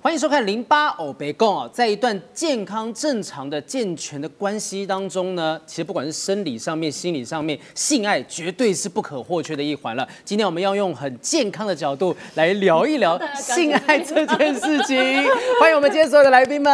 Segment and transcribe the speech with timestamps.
[0.00, 10.08] 欢迎收看《零八欧北共》啊，在一段健康、正常的、健全的关系当中呢，其实不管是生理上面、心理上面，性爱绝对是不可或缺的一环了。
[10.24, 14.96] 今天我们要用很健康的角度来聊一聊 性爱这件事情。
[15.60, 16.72] 欢迎我们今天所有的来宾们，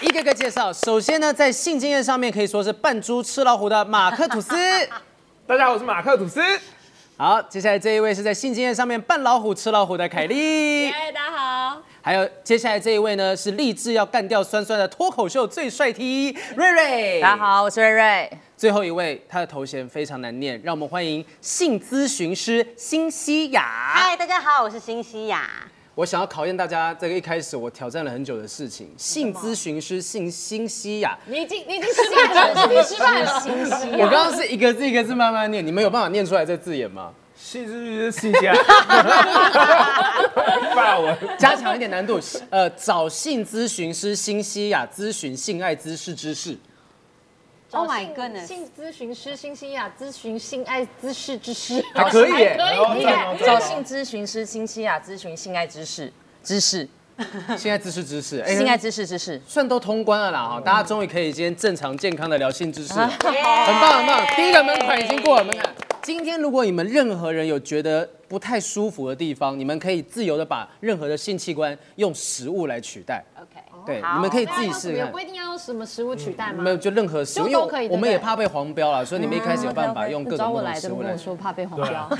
[0.00, 0.72] 一个个介绍。
[0.72, 4.54] 首先呢，在性经验上面可以说是扮猪吃老虎的马克吐斯。
[5.46, 6.40] 大家好，我是马克吐斯。
[7.18, 10.90] 好，接下来这一位是在性经验上面扮老虎吃老虎的凯莉。
[10.90, 11.82] 嗨，大家好。
[12.00, 17.20] 还有接下来这一位呢，是立志要干掉酸酸的脱口秀最帅 T 瑞瑞。
[17.20, 18.30] 大家好，我是瑞瑞。
[18.56, 23.92] 最后一位，他的头衔非常难念，让我们欢迎性咨询师辛西雅。
[23.94, 25.48] 嗨，大家好，我是辛西雅。
[25.94, 31.18] 我想要考验大家，这个一开始我挑战了很久的事情，性咨询师性辛西亚。
[31.26, 33.40] 你已经你已经失败了，你失败了。
[33.40, 37.10] 辛西我刚刚是一个字一个字慢慢念，你们有办法念出来这字眼吗？
[37.36, 38.54] 性咨询师辛西雅。
[40.74, 41.14] 发文。
[41.38, 46.56] 加强一点难度，呃，找性咨询师辛西亚咨询性爱姿势知识。
[47.74, 48.46] Oh my goodness！
[48.46, 53.16] 性咨询师辛西亚咨询性爱知识知识， 还可以耶可以耶。
[53.44, 56.86] 找性咨询师辛西亚咨询性爱知识知识
[57.56, 59.40] 性爱知识知识，哎性爱知识知识。
[59.46, 65.74] 算都通关了啦哈，大家终于可以今天正常健康的聊性知识， 很棒很棒，第一个门槛已经过了门槛。
[66.02, 75.24] 今天如果你们任何人有觉得不太舒服的地方，你们可以自由的把任何的性器官用食物来取代，OK，对，你们可以自己试试看有规。
[75.24, 76.60] 定要用什么食物取代吗？
[76.64, 81.18] 没有，就任何食物，因为都可以我们也怕被黄标了，所以你们一开始有办法用各种不找我来的，同的食物来跟我。
[81.18, 82.08] 说怕被黄标。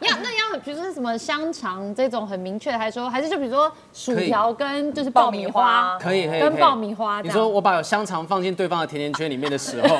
[0.00, 7.22] 要那要比如说什么香肠这种很明确的，还是说还是就比如说薯条跟就是爆米花，可以可以，跟爆米花。
[7.22, 9.96] 你说我把香肠放进对方的甜甜圈里面的时候，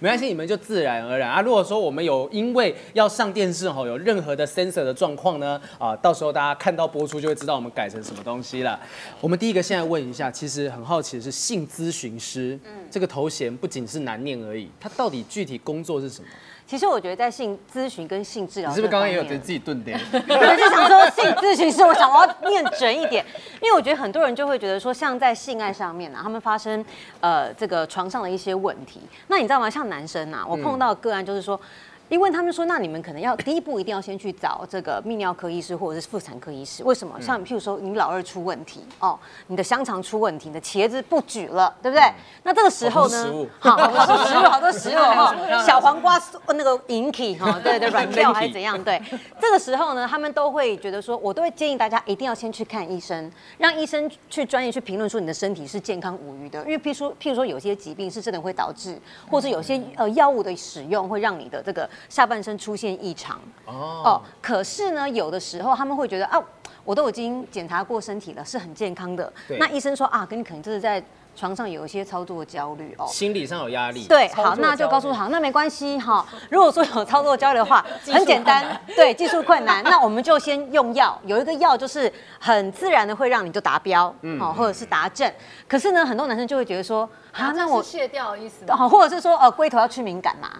[0.00, 1.42] 没关系，你们就自然而然啊。
[1.42, 8.80] 如果说我们有因为要上电视吼有任何的 sensor 的状况呢，啊，到时候大家看到播出就会知道我们改成什么东西了。
[9.20, 12.58] 我们第一个现在问一下，其实很好奇的是性咨询师，
[12.90, 16.28] 这个头衔不仅是难念而已，它到底具体工作是什么？
[16.70, 19.98] 其实我觉得在性咨询跟性治疗，你是不是刚刚也有觉得自己顿点？
[20.14, 23.26] 我就想说性咨询是，我想我要念准一点，
[23.60, 26.84] 因为我觉得很多人就会觉得说，像在性爱上面啊，他们发生
[27.18, 29.68] 呃这个床上的一些问题，那你知道吗？
[29.68, 31.60] 像男生啊，我碰到的个案就是说。
[32.10, 37.20] 一问他们说，那你们可能要第一步一定要先去找这个泌尿科医师或者是妇产科医师，为什么？
[37.20, 39.16] 像譬如说你老二出问题哦，
[39.46, 42.12] 你的香肠出问题，你的茄子不举了，对不对？
[42.42, 48.82] 那这个时候呢好多食物， 好好多食物，好多食物 哈，小黄瓜那个引起哈，对对， 软掉还是怎样？
[48.82, 49.00] 对，
[49.40, 58.98] 这个时候呢，他们都会觉得说，我都会建议大家一定要先去看医生，让医生去专业去评论说你的身体是健康无虞的，因为譬如说譬如说有些疾病是真的会导致，
[59.30, 64.20] 或者有些呃药物的使用会让你的这个下半身出现异常哦。
[64.40, 66.40] 可是呢，有的时候他们会觉得啊，
[66.84, 69.32] 我都已经检查过身体了，是很健康的。
[69.58, 71.02] 那医生说啊，跟你可能就是在
[71.36, 73.06] 床上有一些操作焦虑哦。
[73.06, 74.04] 心理上有压力。
[74.06, 76.26] 对，好，那就告诉好，那没关系哈。
[76.50, 81.18] 如果说有操作焦虑的话， 很简单，对，技术困难，那我们就先用药。
[81.24, 85.32] 有一个药就是很自然的会让你就达标，哦，或者是达正。
[85.68, 88.76] 可是呢，很多男生就会觉得说，啊，那我卸掉的意思吗？
[88.76, 90.50] 好，或者是说，呃，龟头要去敏感嘛，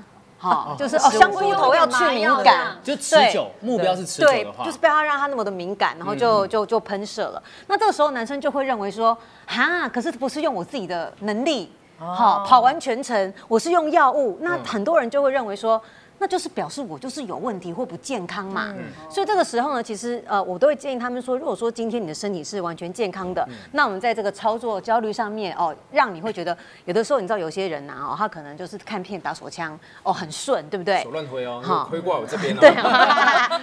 [0.41, 2.77] 好，就是哦，香菇头要去敏感。
[2.83, 7.43] 就持久，目标是持久对的，话，就是不要让它那么的敏感，然后就就就喷射了。
[7.67, 14.39] 那这个时候男生就会认为说，哈，可是不是用我自己的能力，好跑完全程，我是用药物。
[14.41, 15.81] 那很多人就会认为说。
[16.23, 18.75] 那就是表示我就是有问题或不健康嘛，
[19.09, 26.55] 所以这个时候呢，其实呃，我都会建议他们说，如果说今天你的身体是完全健康的，那我们在这个操作焦虑上面哦，让你会觉得
[26.85, 31.03] 有的时候你知道有些人呐、哦，他可能就是看片打手枪哦很顺，对不对？
[31.03, 31.85] 手乱挥哦，好。
[31.87, 32.59] 挥过来我这边哦。
[32.61, 32.71] 对，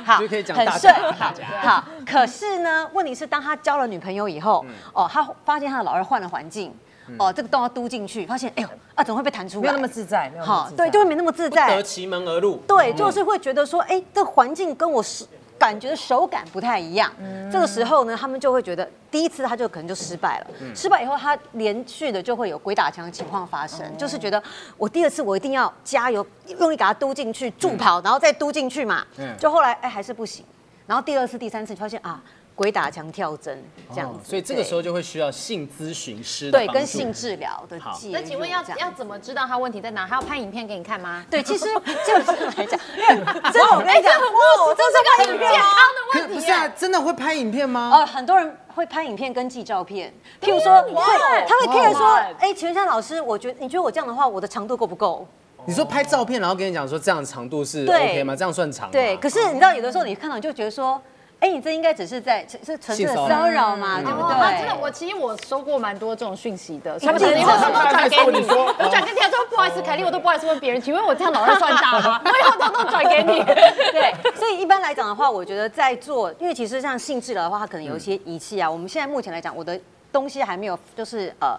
[0.03, 1.46] 好， 就可以讲很顺大家大家。
[1.62, 6.73] 好，可是呢，问题是当他交了女朋友以后，哦，他发现他的老二换了环境，
[7.18, 9.62] 哦，这个洞要嘟进去，发现哎呦啊，怎么会被弹出来？
[9.62, 10.85] 没有那么自在，没有那么自，在。
[10.85, 11.84] 好对，就会没那么自不得在。
[11.84, 12.57] 其门而入。
[12.68, 15.25] 对，就是会觉得说，哎，这环境跟我是
[15.57, 17.12] 感觉手感不太一样。
[17.51, 24.41] 这个时候呢，他们就会觉得第一次他就可能就失败了，失败以后他连续的就会有鬼打墙的情况发生，就是觉得
[24.78, 26.26] 我第二次我一定要加油，
[26.59, 29.05] 用力给他嘟进去助跑，然后再嘟进去嘛。
[29.17, 30.46] 嗯，就后来哎还是不行，
[30.85, 32.22] 然后第二次、第三次发现啊
[32.57, 33.63] 鬼打墙跳针
[33.93, 38.13] 这样子，哦所以这个时候就会需要性咨询师对跟性治疗的好介入。
[38.13, 40.07] 那请问要要怎么知道他问题在哪？
[40.07, 41.23] 还要拍影片给你看吗？
[41.29, 47.91] 对，其实就是来讲，真的我跟你讲，哇，这是个很健康的可问题不是啊，真的会拍影片吗？
[47.93, 50.11] 呃，很多人会拍影片跟寄照片，
[50.41, 55.27] 譬如说会，他会 care 说，哎，请问一下老师，我觉得你觉得我这样的话，我的长度够不够？
[55.65, 58.35] 你说拍照片，然后跟你讲说这样的长度是 OK 吗？
[58.35, 58.91] 这样算长吗？
[58.91, 60.99] 对，可是你知道，有的时候你看到你就觉得说，
[61.39, 72.19] 哎，你这应该只是在是是纯粹的骚扰嘛，对不哦，啊真的，我其实我收过蛮多这种讯息的，他们所以后都转给你，我转给你，他说不好意思，凯莉，我都不好意思问别人，请问我这样老二算大吗？
[72.25, 73.43] 我以后都都转给你。
[73.93, 78.69] 对，所以一般来讲的话，我觉得在做，因为其实像性治疗的话，它可能有一些仪器啊。
[78.69, 79.79] 我们现在目前来讲，我的
[80.11, 81.55] 东西还没有，就是呃。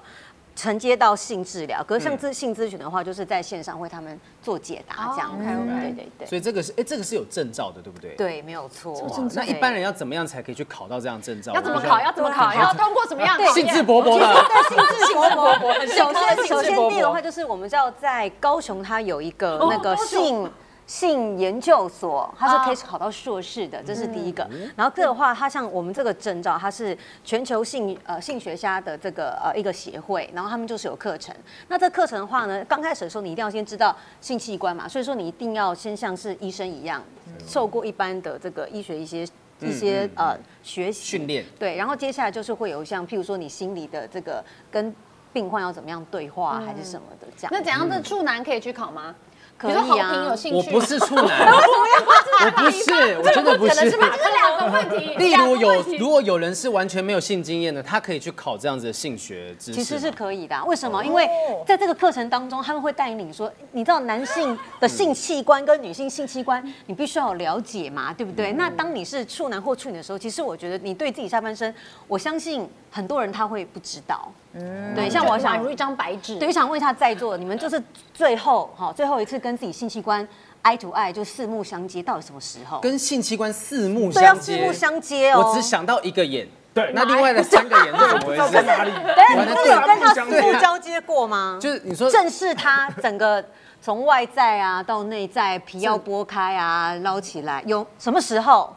[0.58, 5.44] 承接到性治疗，可是像咨性咨询的话，就是在线上为他们做解答这样子。
[5.44, 8.16] 对对对，所以这个是哎，这个是有证照的，对不对？。
[8.16, 8.92] 对，没有错。
[8.92, 11.52] 哇那一般人要怎么样才可以去考到这样证照？
[11.54, 12.00] 要怎么考？
[12.00, 12.52] 要怎么考？
[12.52, 13.46] 要通过什么样的？
[13.54, 14.26] 兴致勃勃的。
[14.26, 14.76] 对，兴
[15.06, 15.86] 致勃勃。
[15.96, 20.50] 首先，首先第一个的话就是我们知道在高雄，它有一个那个性。
[20.88, 24.48] 性研究所，它是可以考到硕士的，这是第一个。
[24.74, 31.32] 然后这的话，它像我们这个证照，它是全球性呃性学家的这个呃一个协会，然后他们就是有课程。
[31.68, 37.04] 那这课程的话呢，刚开始的时候你一定要先知道性器官嘛，所以说你一定要先像是医生一样，
[37.46, 39.28] 受过一般的这个医学一些
[39.60, 44.94] 一些呃学习训练对，然后接下来就是会有像譬如说你心理的这个跟
[45.34, 47.50] 病患要怎么样对话，还是什么的这样。
[47.52, 49.14] 那怎样的处男可以去考吗？
[49.58, 53.96] 可以啊好评有兴趣，我不是处男， 我不是，我真的不是可能是。
[53.98, 54.16] 吧？
[54.16, 59.78] 这两个问题，例如有如果有人是完全没有性经验的，他可以去考这样子的性学知识。
[59.78, 61.04] 其实是可以的啊、为什么？
[61.04, 61.28] 因为
[61.66, 68.52] 在这个课程当中，他们会带领你说，你知道男性的性器官跟女性性器官，你必须要有了解嘛，对不对？
[68.52, 71.74] 那当你是处男或处女的时候，其实我觉得你对自己下半身，
[72.06, 74.30] 我相信很多人他会不知道。
[74.54, 76.36] 嗯，对，像我想宛如一张白纸。
[76.36, 77.82] 对，我想问一下在座的你们，就是
[78.14, 80.26] 最后哈最后一次跟自己性器官
[80.62, 82.80] eye to eye 就四目相接，到底什么时候？
[82.80, 85.44] 跟性器官四目对，要相接，四目相接哦。
[85.44, 88.62] 我只想到一个眼，对那另外的三个眼是怎么回事？
[88.66, 88.90] 哪里。
[88.90, 91.58] 对，你真的有跟他四目交接过吗？
[91.62, 93.44] 就是你说正视他整个
[93.82, 98.74] 从外在啊到内在，皮要剥开啊，捞起来，有什么时候？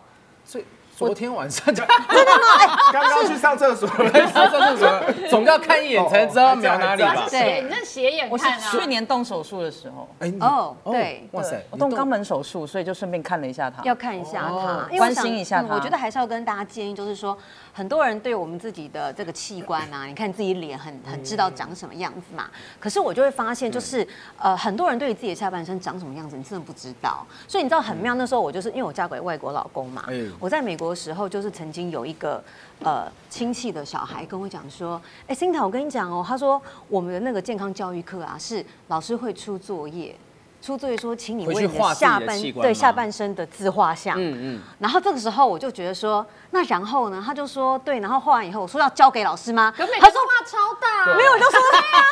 [0.96, 1.84] 昨天晚上就
[2.94, 4.90] 刚刚去上厕所，上厕所，
[5.30, 7.26] 总要看一眼才知道瞄哪里吧？
[7.30, 13.82] 对你那斜眼我是看啊，去年动手术的时候，哎，哦对哇塞，我动肛门手术，所以就顺便看了一下他。
[13.84, 14.86] 要看一下哦。
[14.90, 15.70] 他，关心一下他。
[15.70, 17.36] 嗯我觉得还是要跟大家建议，就是说，
[17.74, 22.50] 很多人对我们自己的这个器官啊， 你看自己脸很很知道长什么样子嘛。
[22.80, 24.08] 可是我就会发现，就是
[24.38, 27.26] 呃，很多人对于自己的下半身长什么样子，你真的不知道。
[27.48, 32.44] 所以你知道很妙，那时候我就是因为我嫁给外国老公嘛哎，我在美国的时候，就是曾经有一个
[32.84, 40.16] 呃亲戚的小孩跟我讲说，哎，欣塔，我跟你讲哦，他说我们的那个健康教育课啊，是老师会出作业。
[40.62, 44.16] 出作业说，请你为你的的下半对下半身的自画像。
[44.18, 47.22] 嗯嗯，然后这个时候我就觉得说，那然后呢？
[47.26, 49.74] 他就说对，然后画完以后我说要交给老师吗？
[49.76, 51.60] 他说画超大，没有， 我就说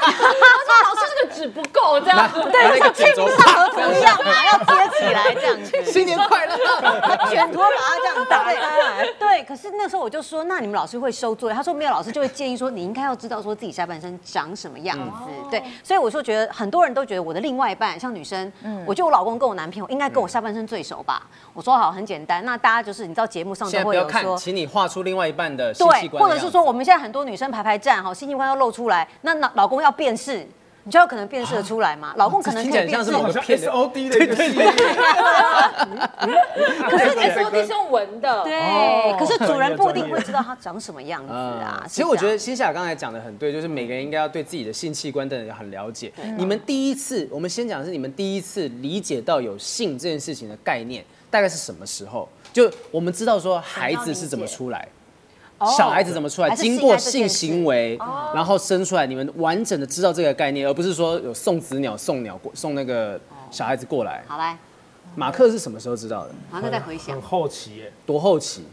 [0.01, 2.30] 他说老师这个纸不够，这样。
[2.51, 5.92] 对，那个卷轴像合图一样嘛，要接起来这样子。
[5.92, 6.56] 新年快乐。
[7.30, 9.07] 卷托把它这样打开来。
[9.19, 11.56] 对，可是那时候我就说，那你们老师会收作业？
[11.56, 15.30] 他说没有，老师就会建议说，你应该要知道说自己下半身长什么样子。
[15.52, 18.38] 对，所以我就觉得很多人都觉得我的另外一半像女生，
[18.86, 21.27] 我觉得我老公跟我男朋友应该跟我下半身最熟吧。
[21.53, 22.44] 我说好，很简单。
[22.45, 24.38] 那大家就是你知道节目上都会有说。
[24.38, 30.47] 请你画出另外一半的对，或者是说我们现在很多女生排排站哈，性器官要露出来，那老老公要辨识，
[30.89, 32.15] 你就有可能辨识得出来嘛？
[32.18, 34.65] 老公可能听起来像是可以辨识，好像某个片 S O D 的一个系列，
[36.89, 41.85] 可是 S O D 是用纹的，对，可是主人不一定会知道他长什么样子啊。
[41.87, 46.11] 其实我觉得是新夏刚才讲的很对，就是每个人应该要对自己的性器官等等很了解。
[46.40, 52.28] 你们第一次，我们先讲的是你们第一次理解到有性这件事情的概念，大概是什么时候？
[52.52, 54.87] 就我们知道说孩子是怎么出来。
[55.78, 56.56] 小孩子怎么出来？
[56.56, 57.97] 经过性行为，
[58.33, 63.19] 然后生出来，你们完整的知道这个概念，而不是说有送子鸟、送鸟过、送那个
[63.51, 64.23] 小孩子过来。
[64.28, 64.57] 好来，
[65.16, 66.31] 马克是什么时候知道的？
[66.51, 68.63] 马克在回想很，后期耶，多后期？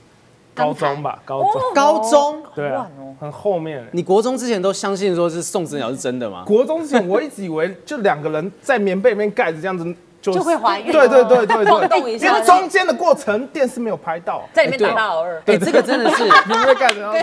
[0.55, 2.43] 高中吧，高中，高中？
[2.55, 2.89] 对啊，
[3.21, 3.87] 很后面。
[3.93, 6.45] 你国中之前都相信说是送子鸟是真的吗？
[6.47, 9.95] 国中之前我一直以为就两个人在棉被里面盖着这样子
[10.33, 15.41] 就就会怀孕对对对对动对，一下因为中间的过程电视没有拍到，在里面打大老二。
[15.45, 17.17] 对，这个真的是棉被盖着然后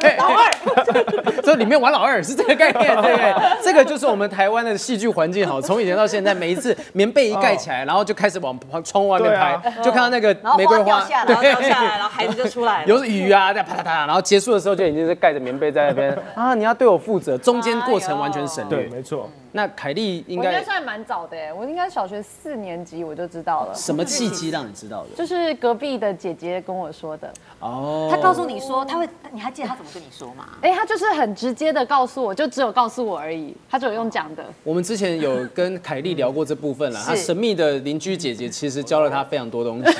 [0.00, 0.16] 对。
[0.16, 0.50] 老二，
[1.42, 3.34] 这里面玩老二是这个概念，对不对？
[3.62, 11.00] 这个就是我们台湾的戏剧环境好，从以前到现在，每一次棉被一盖起来，然后就开始往窗户外面拍啊，就看到那个玫瑰花。
[11.00, 12.86] 花掉下来然后掉下来，然后孩子就出来了。
[12.88, 18.88] 有雨啊，在啪嗒嗒，然后结束的时候就已经是盖着棉被在那边啊，你要对我负责，中间过程完全省对，略。
[18.90, 25.10] 没错，那凯莉应该该算蛮早的哎，我应该小学四年级我就知道了，什么契机让你知道的？
[25.14, 27.32] 就是隔壁的姐姐跟我说的。
[27.60, 30.48] 哦，她告诉你说她会，你还记得她怎么跟你说吗？
[30.62, 34.42] 哎，她就是很直接的告诉我，就只有告诉我而已，她只有用讲的。
[34.64, 39.98] 我们之前有跟凯莉聊过这部分了，她神秘的邻居姐姐其实教了她非常多东西。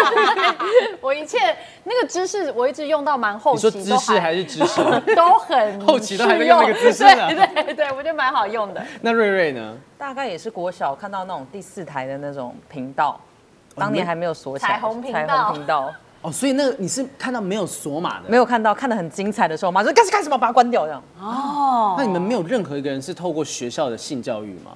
[1.00, 1.38] 我一切
[1.88, 4.82] 那个知识，我一直用到蛮后你说期，姿势还是知识？
[5.14, 8.84] 都很后期都还在用那个姿势呢对对对，我觉得蛮好用的。
[9.00, 9.76] 那瑞瑞呢？
[9.96, 13.20] 大概也是国小看到那种第四台的那种频道，
[13.76, 18.28] 当年还没有锁起来，彩虹频道彩虹频道哦，所以那个你是看到没有锁码的？
[18.28, 21.00] 没有看到，看的很精彩的时候，我妈说干什干什么，把它关掉这样。
[21.96, 24.72] 那你们没有任何一个人是透过学校的性教育吗？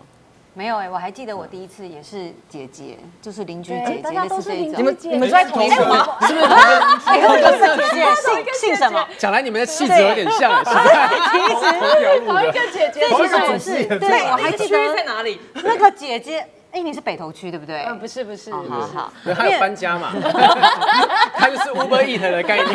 [0.60, 4.94] 没有哎，我还记得我第一次也是姐姐，就是邻居姐姐，大家都是这种。
[4.94, 6.18] 姐你们是在同一个吗？
[6.20, 7.00] 是不是同一个？
[7.06, 9.08] 哎，同一个姐姐，姓姓什么？
[9.16, 12.20] 讲来你们的气质有点像，是不是？
[12.26, 15.40] 同一个姐姐，同一个我主持人是对，我还记得在哪里？
[15.54, 17.82] 那个姐姐，哎，你是北投区对不对？
[17.88, 18.62] 嗯，不是不是，好
[18.94, 20.12] 好，对，还有搬家嘛，
[21.36, 22.68] 他就是 Uber Eat 的概念，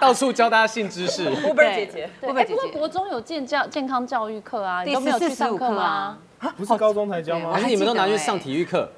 [0.00, 1.28] 到处教大家性知识。
[1.28, 2.54] Uber 姐姐，对，哎，会不会姐姐？
[2.54, 6.18] 不过国中有健教健康教育课啊，你第都没有去上课15课吗啊？
[6.50, 7.60] 不是高中才教吗对还？
[7.60, 8.88] 是你们都拿去上体育课？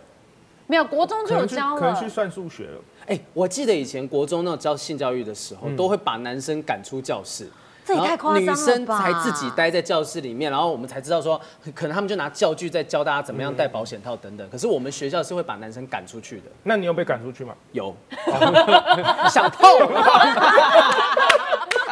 [0.67, 2.09] 没有，国中就有教了可能去。
[2.09, 2.81] 算数学了。
[3.07, 7.49] 哎，我记得以前国中那种教性教育的时候，都会把男生赶出教室。
[7.87, 11.39] 这也太夸张了吧女生才自己待在教室里面，然后我们才知道说，
[11.75, 14.49] 可能他们就拿教具在教大家怎么样戴保险套等等。
[14.49, 17.55] 可是我们学校是会把男生赶出去的，那你有被赶出去吗？
[17.73, 17.95] 有
[19.29, 20.03] 想透了。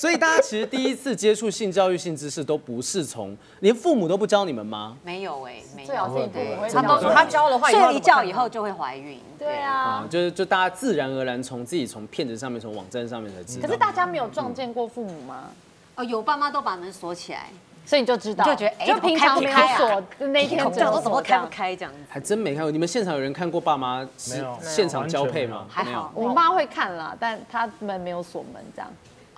[0.00, 4.96] 所以大家其实第一次接触性教育、性知识都不是从，连父母都不教你们吗？
[5.04, 9.20] 没有哎，没最好他教都他教的话，睡了一觉以后就会怀孕。
[9.38, 13.66] 对啊啊，，就是就大家自然而然从自己从片子上面、从网站上面才知道。
[13.66, 15.50] 可是大家没有撞见过父母吗？
[15.96, 17.50] 哦，有爸妈都把门锁起来，
[17.84, 21.50] 所以你就知道，就觉得哎就平常没开不开锁，那天怎么都怎么开不锁这样。
[21.50, 21.98] 开这样子？
[22.08, 25.66] 还真没看过，你们现场有人看过爸妈没有现场交配吗？
[25.68, 28.90] 还好我妈会看啦，但他们没有锁门这样。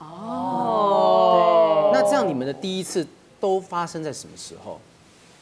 [0.02, 3.06] 哦，那这样你们的第一次
[3.40, 4.80] 都发生在什么时候？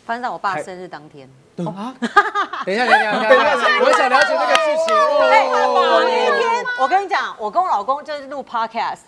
[0.07, 1.29] 发生在我爸生日当天。
[1.67, 1.95] 啊！
[2.65, 4.95] 等一下，等一下，等一下，我想了解这个剧情。
[4.97, 9.01] 我那天，我跟你讲，我跟我老公就是录 podcast。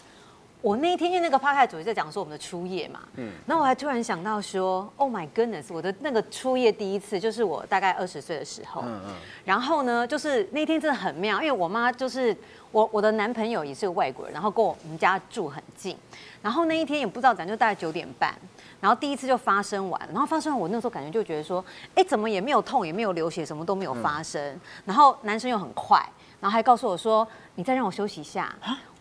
[0.63, 9.15] 我那一天因为那个 podcast 主题在讲说我们的初夜嘛，嗯，然后我还突然想到说，Oh my goodness，我的那个初夜第一次就是我大概二十岁的时候，嗯嗯。
[9.45, 12.35] 然后呢，就是那天真的很妙，因为我妈就是
[12.71, 15.97] 我我的男朋友也是个外国人，然后跟我们家住很近，
[16.41, 18.33] 然后那一天也不知道咱就大概九点半，
[18.81, 21.65] 然后第一次就发生完，然后发生完我那时候感觉就觉得说，
[21.97, 25.99] 哎，怎么也没有痛，也没有流血，什么都没有发生，然后男生又很快，
[26.41, 27.27] 然后还告诉我说，
[27.57, 28.55] 你再让我休息一下。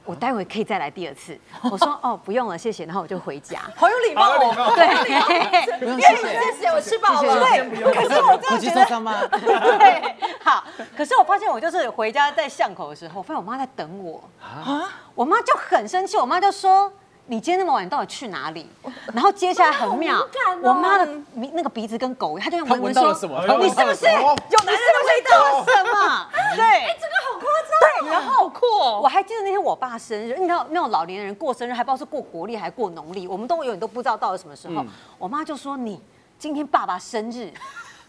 [0.06, 1.38] 我待会可以再来第二次。
[1.64, 2.86] 我说哦，不用了，谢谢。
[2.86, 3.60] 然后我就回家。
[3.76, 4.74] 好有礼貌哦。
[4.76, 7.40] 对，不用谢谢，谢谢，我吃饱了。
[7.40, 7.94] 对。
[7.94, 9.22] 可是我真的觉得受伤吗？
[9.30, 10.64] 对，好。
[10.98, 16.92] 可是我发现我就是回家在巷口的时候，我发现我妈在等我啊，我妈就很生气，我妈就说。
[17.32, 18.68] 你今天那么晚，你到底去哪里？
[19.14, 20.18] 然后接下来很妙，
[20.62, 23.42] 我妈的鼻那个鼻子跟狗一样，她就闻闻说闻到了什么？
[23.64, 26.28] 你是不是有你是不是到了什么？
[26.58, 28.04] 对，哎这个好夸张。
[28.04, 34.86] 对，然后酷哦我还记得那天我爸生日，你知道那种老年人过生日还不知道是过国历还是过农历，我们都永远都不知道到了什么时候。
[35.18, 36.02] 我妈就说你
[36.38, 37.50] 今天爸爸生日。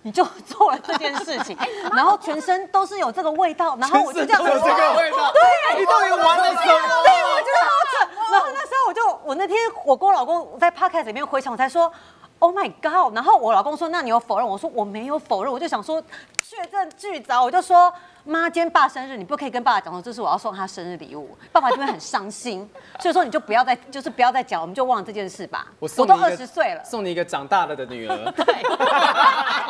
[0.02, 1.56] 你就做了这件事情，
[1.94, 7.02] 然后全身都是有这个味道，然后我就这样有这个味道，对，你到底玩了什么？
[7.04, 8.08] 对，我觉得好蠢。
[8.32, 11.92] 然后那时候我就，我那天我跟我老公在 podcast 里面回想，我才说。
[12.38, 13.14] Oh my god！
[13.14, 16.02] 然后我老公说：“那你有否认？”我说：“我没有否认。”我就想说
[16.42, 17.94] 确证俱凿，我就说
[18.24, 22.68] ：“妈，今天爸生日，你不可以跟爸爸讲说这是我要送他生日礼物，爸爸就会很伤心。
[23.00, 25.66] 所以说你就不要再就是不要再讲，我们就忘了这件事吧。
[25.80, 28.16] 我送都二十岁了，送你一个长大了的女儿。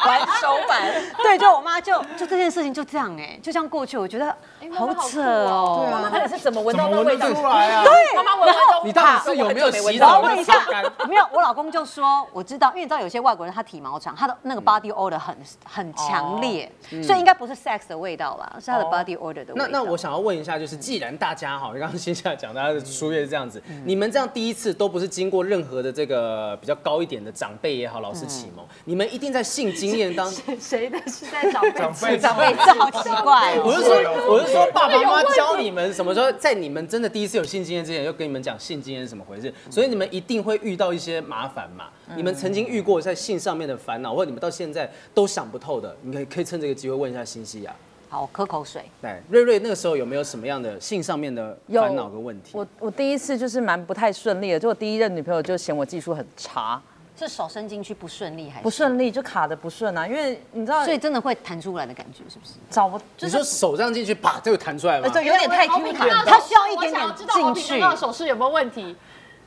[0.04, 0.82] 玩手板。
[1.22, 4.34] 对，就我妈就就这件事情就这样哎、就这样过去，我觉得
[4.74, 5.88] 好扯哦。
[5.90, 7.32] 妈妈到底是怎么闻到那味道？
[7.32, 7.84] 出来啊？
[7.84, 10.20] 对妈妈闻完之后，你到底是有没有洗我要澡？
[10.20, 16.70] 问一下干，没有，我老公就说我知道，因为你知道有些外国人他体毛长，他的那个 body odor 很很强烈，
[17.02, 19.66] 所以应该不是 sex 的味道啦，是他的 body order 的味道。
[19.66, 30.30] 那那我想要问一下，就是既然大家哈，刚刚先下讲大家的书业是这样子，你们这样第一次都不是经过任何的这个比较高一点的长辈也好，老师启蒙，你们一定在性经验当，
[30.60, 31.72] 谁的是在长辈？
[31.72, 32.18] 长辈。
[32.18, 33.62] 长辈这好奇怪哦。
[33.64, 33.94] 我是说
[34.28, 41.86] 我是说爸爸妈妈教你们什么时候，在你们真的第一次有性经验之前，就跟你们讲性经验是怎么回事，所以你们一定会遇到一些麻烦嘛。
[42.16, 47.74] 你们曾经遇过在性上面的烦恼，或者你们到现在都想不透的，你可以可以趁这个机会问一下新西亚。
[48.12, 48.84] 好，我喝口水。
[49.00, 52.50] 对，瑞瑞那个时候有没有什么样的性上面的烦恼跟问题？
[52.52, 56.78] 我我第一次就是蛮不太顺利的，就我第一任女朋友就嫌我技术很差，
[57.18, 58.68] 是手伸进去不顺利还是不？
[58.68, 62.52] 顺利就卡的不顺啊，因为你知道，所以真的会弹出来的感觉是不是？
[62.68, 65.08] 找不就是你说手这样进去，啪就会弹出来吗？
[65.08, 66.22] 对有点太 Q 弹了。
[66.26, 68.94] 它需要一点点我想知道我比进去刚刚的手势有没有问题？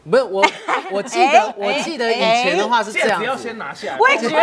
[0.09, 0.45] 不是我，
[0.91, 3.95] 我记得我记得以前的话是这样要，先拿下。
[3.99, 4.35] 我也觉得，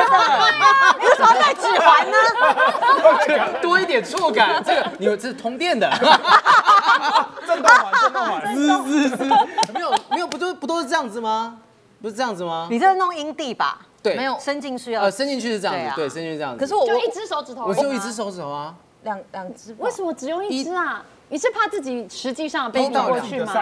[0.99, 3.59] 你为什么要戴指环呢？
[3.62, 4.61] 多一点触感。
[4.64, 5.88] 这个你这是通电的，
[7.47, 8.54] 震动环，震动环。
[8.54, 9.25] 滋滋滋，
[9.73, 11.59] 没有没有，不都不都是这样子吗？
[12.00, 12.66] 不是这样子吗？
[12.69, 13.78] 你这是弄阴蒂吧？
[14.02, 16.59] 对，没有伸进去要呃，伸进去是这样子，对伸进去是这样子。
[16.59, 17.66] 可是我我就一只手指头。
[17.66, 21.04] 我只有一只手指头啊，两两只，为什么只用一只啊？
[21.28, 23.54] 你是怕自己实际上被扭过去吗？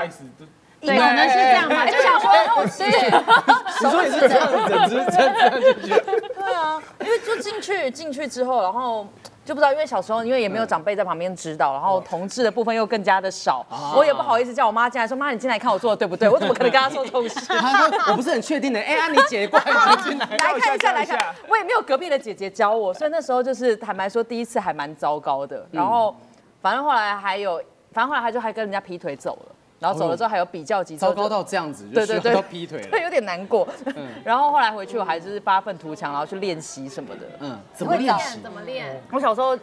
[0.80, 2.84] 对，我们是这样嘛，就想说哦，是
[3.84, 5.88] 你说你是这样子，整只这样这样进去。
[5.90, 9.06] 对啊，因为就进去进去之后，然后
[9.44, 16.28] 就不知道，因为小时候因为也没有长辈在旁边指导，然后同志的部分又更加的少，我也不好意思叫我妈进来说妈你进来看我做的对不对？
[16.28, 17.38] 我怎么可能跟她说这种事？
[18.08, 20.26] 我不是很确定的，哎呀，你姐过来进来。
[20.26, 25.66] 来看一下，来看一下看，我也没有隔壁的姐姐教我，所以那时候就是坦白说，第一次还蛮糟糕的。
[25.70, 26.16] 然后
[26.62, 33.04] 反正后来还有，反正后来他就还跟人家劈腿走了，然后走了之后还有比较级，糟糕到这样子，就对对对劈腿对，了。
[33.04, 33.66] 有点难过。
[34.22, 37.22] 然后后来回去我还就是发愤图强，然后去练习什么的。
[37.40, 38.38] 嗯，怎么练习？
[38.40, 39.02] 怎么练？
[39.10, 39.56] 我小时候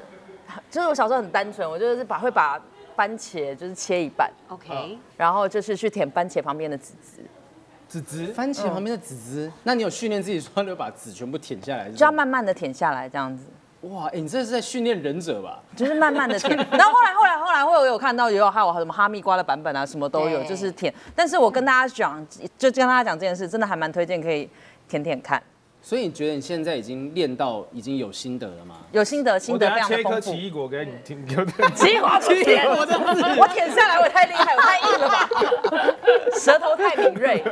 [0.70, 2.60] 就是我小时候很单纯，我就是把会把
[2.96, 7.22] 番茄就是切一半，OK，然后就是去舔番茄旁边的籽籽，
[7.88, 11.92] 籽籽，番茄旁边的籽籽，那你有训练自己说要把籽全部舔下来？
[11.92, 13.46] 就要慢慢的舔下来这样子。
[13.82, 15.60] 哇，哎，你这是在训练忍者吧？
[15.76, 20.94] 就是慢慢的舔，然后后来后来后来会有有看到也有还有什么哈密瓜的版本啊，什么都有，就是舔。
[21.16, 22.26] 但是我跟大家讲，
[22.58, 24.50] 就跟大家讲这件事，真的还蛮推荐可以
[24.90, 25.42] 舔舔看，
[25.82, 28.78] 所以你觉得你现在已经练到已经有心得了吗？
[28.92, 30.32] 有心得，心我得等下切一颗非常的丰富。
[30.32, 31.66] 奇异果给你听，给我听。
[31.76, 32.10] 奇异果
[33.40, 35.30] 我舔下来我太厉害，我太硬了吧，
[36.40, 37.44] 舌头太敏锐。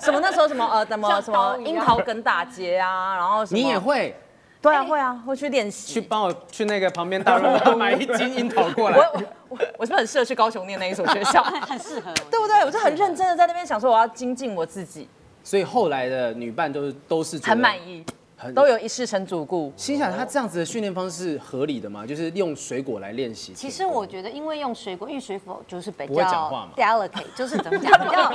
[0.00, 4.14] 什么那时候什么呃什么什么樱桃梗打结啊，然后什么你也会
[4.60, 6.00] 对啊会啊会去练习去。
[6.00, 9.02] 帮我去那个旁边大润发 买一斤樱桃过来我。
[9.04, 11.42] 我我我是不是很适合去高雄念那一所学校？
[11.62, 12.12] 很适合。
[12.30, 12.64] 对不对？
[12.64, 15.08] 我就很认真的在那边想说我要精进我自己，
[15.44, 18.14] 所以后来的女伴都是都是很满意，很
[18.54, 19.72] 都有一世成主顾。
[19.76, 22.06] 心想他这样子的训练方式合理的吗？
[22.06, 23.52] 就是用水果来练习。
[23.52, 28.30] 其实我觉得，因为用水果，因为水果就是比较 delicate，就是怎么讲， 比较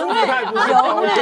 [0.00, 0.26] 柔嫩、
[0.66, 1.16] 柔嫩。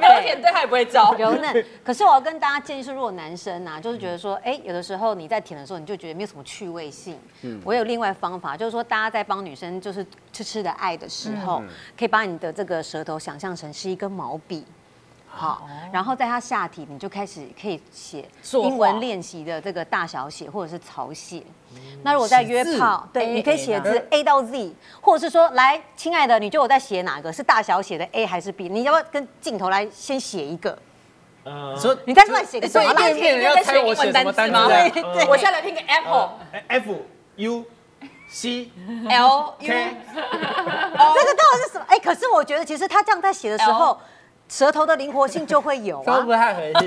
[0.00, 1.14] 没有舔对他也不会招。
[1.14, 1.64] 柔嫩。
[1.84, 7.16] 可是我要跟大家建议是，如果男生啊，就是觉得说，哎，有的时候你在舔的时候，你就觉得没有什么趣味性。
[7.64, 11.62] 我有另外方法，就是说大家在帮女生就是痴痴的爱的时候，
[11.98, 14.64] 可以把你的这个舌头想象成是一根毛笔。
[15.36, 21.42] 好，然后在它下体，你就开始可以写英文练习的这个大小写或者是草写。
[22.02, 27.30] 那如果在约炮，对，你可以写的字 A 到 Z，或者是说，来，亲爱的，你觉得我在写哪个？
[27.30, 28.70] 是大小写的 A 还是 B？
[28.70, 30.78] 你要不要跟镜头来先写一个？
[31.44, 32.94] 呃说你在乱写个什所以么？
[32.94, 34.66] 对面人要猜我写什么单词吗？
[34.66, 36.94] 对对我现在来拼个 apple，F
[37.36, 37.64] U
[38.28, 38.70] C
[39.08, 41.84] L U，K，这个到底是什么？
[41.88, 43.96] 哎，可是我觉得，其实他这样在写的时候，
[44.48, 46.38] 舌头的灵活性就会有都不啊。
[46.38, 46.72] 太合理。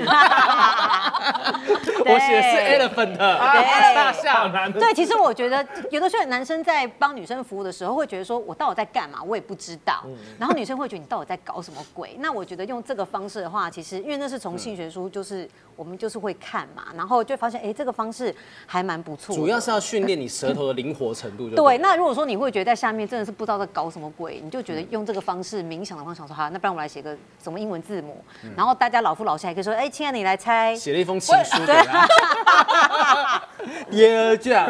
[2.02, 4.52] 我写的是 elephant，大好象。
[4.52, 4.80] 难的。
[4.80, 10.02] 对，其实我觉得有的时候男生在帮女生服务的时候，会觉得说我到底在干嘛，我也不知道。
[10.38, 12.16] 然后女生会觉得你到底在搞什么鬼？
[12.18, 18.34] 那我觉得用这个方式的话，其实因为那是从性学书，就是我们就是会看嘛，然后就发现哎，这个方式
[18.66, 19.36] 还蛮不错。
[19.36, 27.16] 主要是要训练你舌头的灵活程度就对，那如果说你会觉得在下面真的是不知道在搞什么鬼，你就觉得用这个方式冥想的方式，想说哈，那不然我来写个
[27.50, 28.22] 什么英文字母，
[28.56, 30.72] 然后大家老夫老妻还可以说，哎，亲爱的，你来猜。
[30.76, 33.42] 写了一封情书给他。
[33.90, 34.66] 耶， 这样，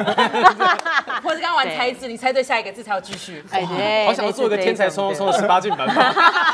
[1.22, 3.44] 或者刚玩猜字，你猜对下一个字才有继续。
[3.50, 5.96] 哎，对，好想做一个天才冲冲冲的十八禁版本。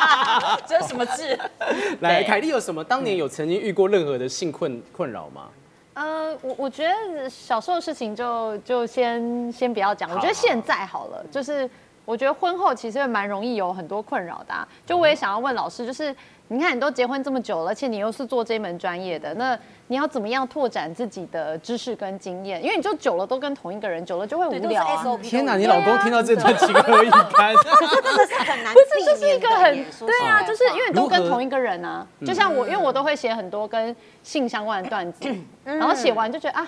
[0.66, 1.38] 这是什么字？
[2.00, 5.42] 来，凯莉有什么当年有曾经遇过任何的性困困扰吗？
[5.94, 11.70] 呃，我我觉得小时候的事情就就先先不要讲，我觉得现在好了，就是
[12.06, 14.66] 我觉得婚后其实会蛮容易有很多困扰的、啊。
[14.86, 16.14] 就我也想要问老师，就是
[16.48, 22.62] 你看你都结婚这么久了，而且你又是做这门专业的，那你要怎么样拓展自己的知识跟经验？
[22.62, 25.04] 因为你就久了都跟同一个人，久了就会无聊啊。
[25.20, 27.52] 天哪，你老公听到这段情何以堪？
[27.54, 35.28] 真的是很难不是，就是一个很说对啊，就是因为你都跟同一个人啊，就像我，因为我都会写很多跟性相关的段子，
[35.64, 36.66] 然后写完就觉得啊。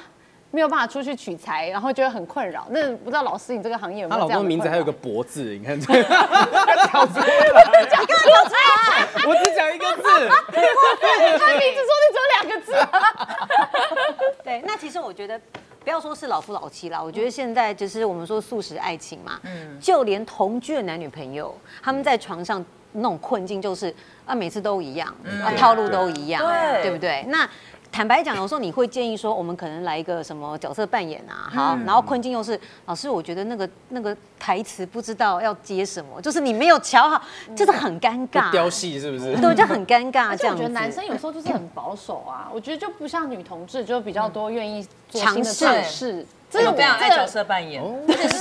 [0.51, 2.67] 没有办法出去取材，然后觉得很困扰。
[2.71, 5.99] 那不知道老师你这个行业有没有这样的公名字还有个困博字，你看 这个。
[9.27, 10.03] 我只讲一个字。
[10.27, 10.35] 扰？
[11.39, 12.73] 他名字说的只有两个字。
[14.43, 15.41] 对，那其实我觉得。
[15.85, 23.95] 不要说是老夫老妻啦，我觉得现在就是我们说素食爱情嘛，嗯就连同居的男女朋友，他们在床上那种困境就是
[24.27, 25.09] 啊，每次都一样，
[25.43, 27.25] 啊，套路都一样，对对不对？
[27.29, 27.49] 那
[27.91, 37.23] 坦白讲，有时候你会建议说，我们可能来一个什么角色扮演啊，好，然后困境又是老师，我觉得那个那个台词不知道要接什么，就是你没有瞧好，
[37.57, 39.35] 就是很尴尬，雕戏是不是？
[39.41, 40.69] 对，就很尴尬这样我觉得。
[40.69, 46.27] 男生有时候就是很保守啊，我觉得就不像女同志，就比较多愿意做新的尝试尝试。
[46.51, 47.83] 这个这个非常爱这个角色扮演，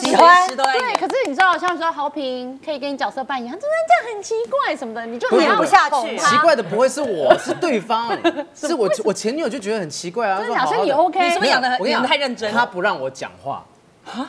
[0.02, 0.48] 喜欢。
[0.48, 0.94] 对，随时都在演。
[0.98, 8.18] 可是你知道，像说豪平可以给你角色扮演，他真的这样很奇怪什么的，你就很要不下去奇怪的不会是我，是对方，
[8.56, 10.40] 是我我前女友就觉得很奇怪啊。
[10.40, 11.20] 真的你 OK？
[11.20, 13.66] 你是不是演的很我跟你太认真他不让我讲话，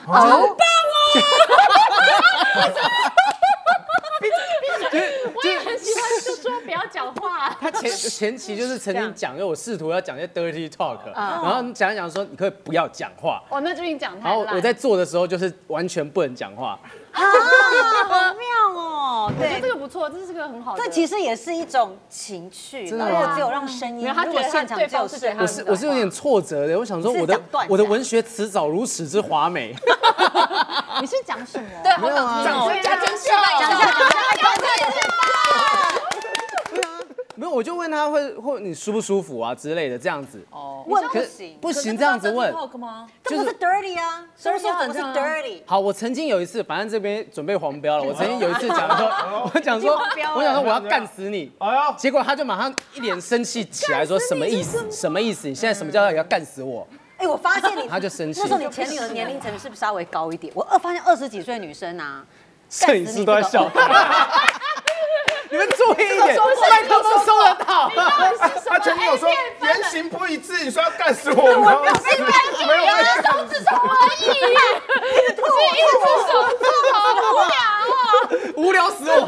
[0.07, 0.57] 我
[5.45, 7.51] 也很喜欢，就说不要讲话。
[7.61, 14.47] 他前前期就是曾经讲，因为我试图要讲一些 dirty talk，然嗯后讲一讲说你可以不要讲话，哦，那就你讲然太烂。
[14.47, 16.79] 后我在做的时候就是完全不能讲话。
[17.13, 17.23] 啊，
[18.07, 19.69] 好妙哦，我觉得对这。
[19.69, 20.83] 个不错，这是个很好的。
[20.83, 29.75] 这其实也是一种情趣，真的吗如果只有让声音，他如果现场只有声音方是我是我是有点挫折的，我想说我的我的文学词早如此之华美，
[31.01, 31.69] 你是讲什么？
[31.83, 32.67] 对，好想听哦。
[32.69, 35.28] 对啊加真相，讲一下，讲一下，没
[37.49, 40.45] 有我就问他会会你舒不舒服啊之类的这样子。
[40.51, 42.53] 哦，问可不行，不行这样子问。
[43.25, 45.63] 这不是 dirty 啊，所以是 dirty。
[45.67, 48.05] 好，我曾经有一次，反正这边准备黄标了。
[48.05, 49.11] 我曾经有一次讲说，
[49.55, 49.99] 我讲说，
[50.37, 54.91] 我想说我要干死你，哎呦，结果他就马上一脸生气起来，说什么意思？
[54.91, 55.49] 什么意思？
[55.49, 56.87] 你现在什么叫要干死我？
[57.19, 60.53] 哎，我发现你 他就生气那时候你前女友的年龄层是不是稍微高一点？
[60.55, 62.25] 我二发现二十几岁女生啊，
[62.71, 63.69] 摄影师都在笑。
[65.51, 66.37] 你们注意一点，
[66.71, 67.91] 麦克风收得到。
[68.67, 71.73] 他前面有说言行不一致，你说要干死我我，没有没有
[72.67, 74.33] 没有，手指头而已，是
[75.17, 75.41] 一只
[76.31, 76.57] 手指
[76.93, 76.97] 头，
[77.33, 77.57] 无聊
[77.89, 77.93] 哦。
[78.57, 79.23] 无聊死我，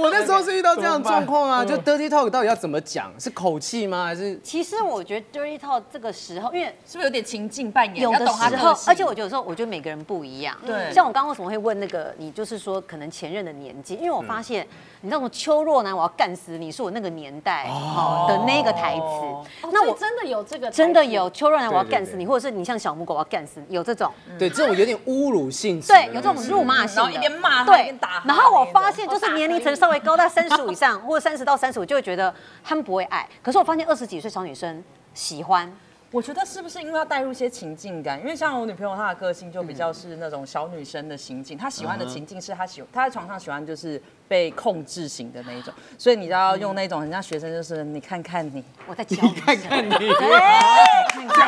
[0.00, 3.12] 我那时候是遇到这样的状况啊，就 dirty talk 到底要怎么讲？
[3.18, 4.04] 是口气吗？
[4.04, 8.02] 还是其实我觉得 dirty talk 这个时候，因为是不是有点情境扮演？
[8.02, 10.56] 有的要懂他时候，而且我觉得有时候，我觉得每个人不一样。
[10.66, 14.66] 对像我刚刚为什么会问那个你，就是说可能前任的年纪，因为我发现，
[15.00, 19.60] 你知道吗邱若楠我要干死你，是我那个年代哦的那个台词。
[19.62, 21.28] 那那我我真的有这个，真的有。
[21.30, 24.12] 邱若楠我要干死你，或者是你像小母狗我要干死你，有这种。
[24.38, 33.28] 对这种有点侮辱性质对，有这种辱骂性，然后一边骂对一边打然后我发现，就是年龄层稍微高到三十五以上， 或者三十到三十五，就会觉得他们不会爱。
[33.42, 34.82] 可是我发现二十几岁小女生
[35.14, 35.72] 喜欢，
[36.10, 38.18] 我觉得是不是因为要带入一些情境感？
[38.20, 49.34] 因为像我女朋友，她的个性就比较是那种小女生的情境，她喜欢的情境是她喜她在床上喜欢就是被控制型的那一种，所以你就要用那种很像学生，就是你看看你我在教你。
[49.40, 50.00] 看看你，讲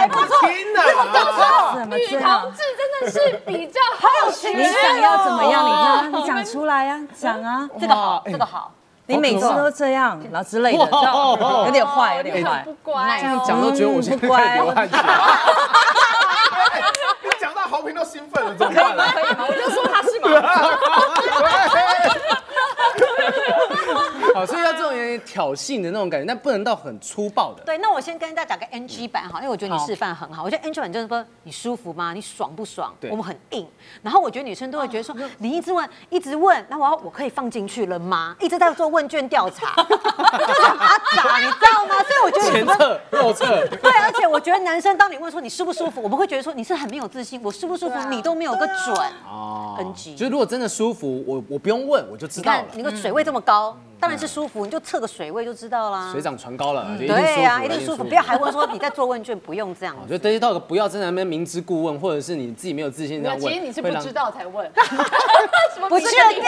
[0.09, 5.65] 不听啊，怎么女同这样，志真的是比较好有情你想要怎么样？
[5.65, 8.75] 你看，你讲出来呀，讲啊，这个好，这个好。
[9.11, 10.89] 你每次都这样，然后之类的，
[11.67, 12.73] 有点坏，有点坏不。
[12.83, 13.45] 乖这样哦。
[13.47, 14.89] 讲都觉得我现在 不乖在流汗。
[17.23, 19.13] 你讲到豪平都兴奋了，怎么办啊？
[19.13, 19.45] 可以吗？
[19.49, 20.29] 我就说他是嘛。
[24.35, 27.63] 好， 所以要这种有点挑衅的那种感觉，但不能到很粗暴的。
[27.65, 30.43] 对，那我先跟大家讲个 NG 版哈，因为我觉得你示范很好。
[30.43, 32.13] 我觉得 NG 版就是说你舒服吗？
[32.13, 32.95] 你爽不爽？
[33.01, 33.67] 对我们很硬。
[34.03, 38.37] 然后我觉得女生都会觉得说，你一直问，一直问，那我要我可以放进去了吗？
[38.41, 39.97] 一直在做问卷调查， 就
[40.55, 41.95] 是很阿杂，你知道吗？
[42.03, 43.47] 所以我觉得前侧、右侧，
[43.83, 48.97] 对，而且我觉得男生当你问说你舒不舒服，我们会觉得说你是很没有自信，我舒不舒服你都没有个准。
[49.29, 52.59] 哦 NG 就是如果真的舒服，我我不用问，我就知道了。
[52.61, 56.11] 你看你个水位这么高，当然是舒服，你就测个水位就知道啦。
[56.11, 60.09] 水涨船高了，就一定舒服对呀，一定舒服，不要还问说你在做问卷，不用这样我。
[60.09, 63.39] 觉得 dirty talk 不要在那边明知故问，或者是你自己没有自信问。
[63.39, 64.71] 其实你是不知道才问，
[65.89, 66.43] 不确定，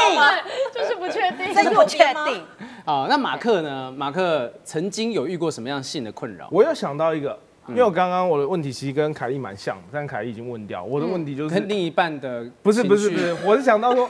[0.74, 1.54] 就是不确定。
[1.54, 2.42] 这 不确定。
[2.86, 3.92] 啊，那马克呢？
[3.94, 6.48] 马克曾经有遇过什么样性的困扰？
[6.50, 7.38] 我又想到一个，
[7.68, 10.82] 因为我刚刚我的问题其实跟凯莉蛮像的，但凯莉已经问掉。
[10.82, 14.08] 我的问题就是跟另一半的不是不是不是，我是想到说，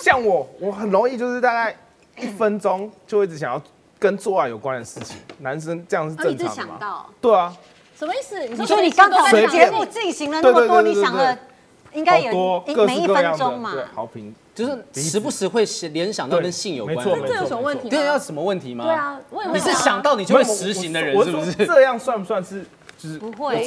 [0.00, 1.76] 像我，我很容易就是大概
[2.18, 3.62] 一分钟就一直想要
[3.98, 5.16] 跟做爱有关的事情。
[5.38, 6.54] 男生这样是正常的吗？
[6.54, 7.56] 想到，对啊，
[7.98, 8.40] 什么意思？
[8.46, 11.38] 你你说你刚好随便节目进行了那么多，你想了
[11.92, 13.82] 应该好有每一分式各样钟嘛的，。
[13.82, 14.34] 对，好评。
[14.54, 17.02] 就是时不时会联想到跟性有关的。
[17.02, 17.90] 没错没错这有什么问题吗？
[17.90, 18.84] 对，要什么问题吗？
[18.84, 21.54] 对啊，我也会你是啊想到你就会实行的人我是不是？
[21.64, 22.62] 这样算不算是
[22.98, 23.64] 就是不会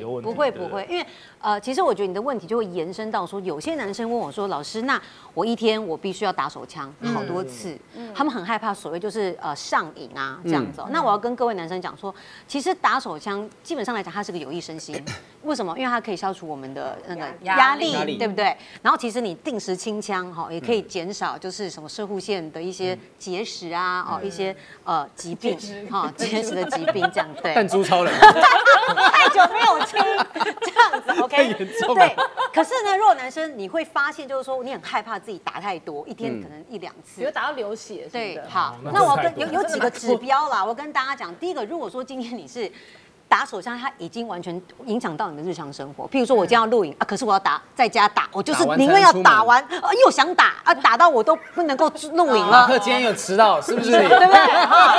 [0.00, 0.30] 有问题？
[0.30, 1.04] 不会不会，因为
[1.40, 5.00] 呃，其实我觉得你的问题就会延伸到说，有些男生问我说，老师，那
[5.34, 7.78] 我一天我必须要打手枪好多次，
[8.14, 12.14] 他们很害怕所谓就是呃上瘾啊这样子哦、那我要跟各位男生讲说，
[12.46, 15.02] 其实打手枪基本上来讲，它是个有益身心。
[15.44, 15.72] 为什么？
[15.78, 18.56] 因为它可以消除我们的那个压压力力，对不对？
[18.82, 25.56] 然后其实你定时清枪哈，也可以减少就是什么射护腺的一些结石啊，哦一些呃疾病
[25.88, 27.54] 哈，结石的疾病这样对。
[27.54, 30.00] 弹珠超人， 太久没有亲，
[30.60, 32.16] 这样子 OK，太严重了对，
[32.52, 37.20] 可是呢，如果男生你会发现，就是说你很害怕自己打太多，一天可能一两次。
[37.20, 42.70] 比如打到流血对，好，那那我跟有有几个指标啦，我跟大家讲，第一个，如果说今天你是。
[43.28, 46.04] 打手枪，它已经完全影响到你的日常生活。
[46.08, 54.08] 譬如说，我今天要录影啊，可是我要打，在家打，我就是宁愿要打完，啊，又想打啊，打到我都不能够录影了，马克今天有迟到，是不是你？
[54.08, 54.38] 对不对？
[54.66, 54.96] 哈，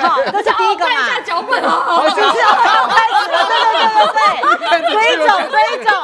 [0.00, 0.90] 好，这是第一个嘛。
[0.90, 2.06] 看一下脚本哦。
[2.10, 2.52] 是不是要
[2.88, 3.38] 开始了？
[3.46, 5.94] 对对对对对，这一种这一种，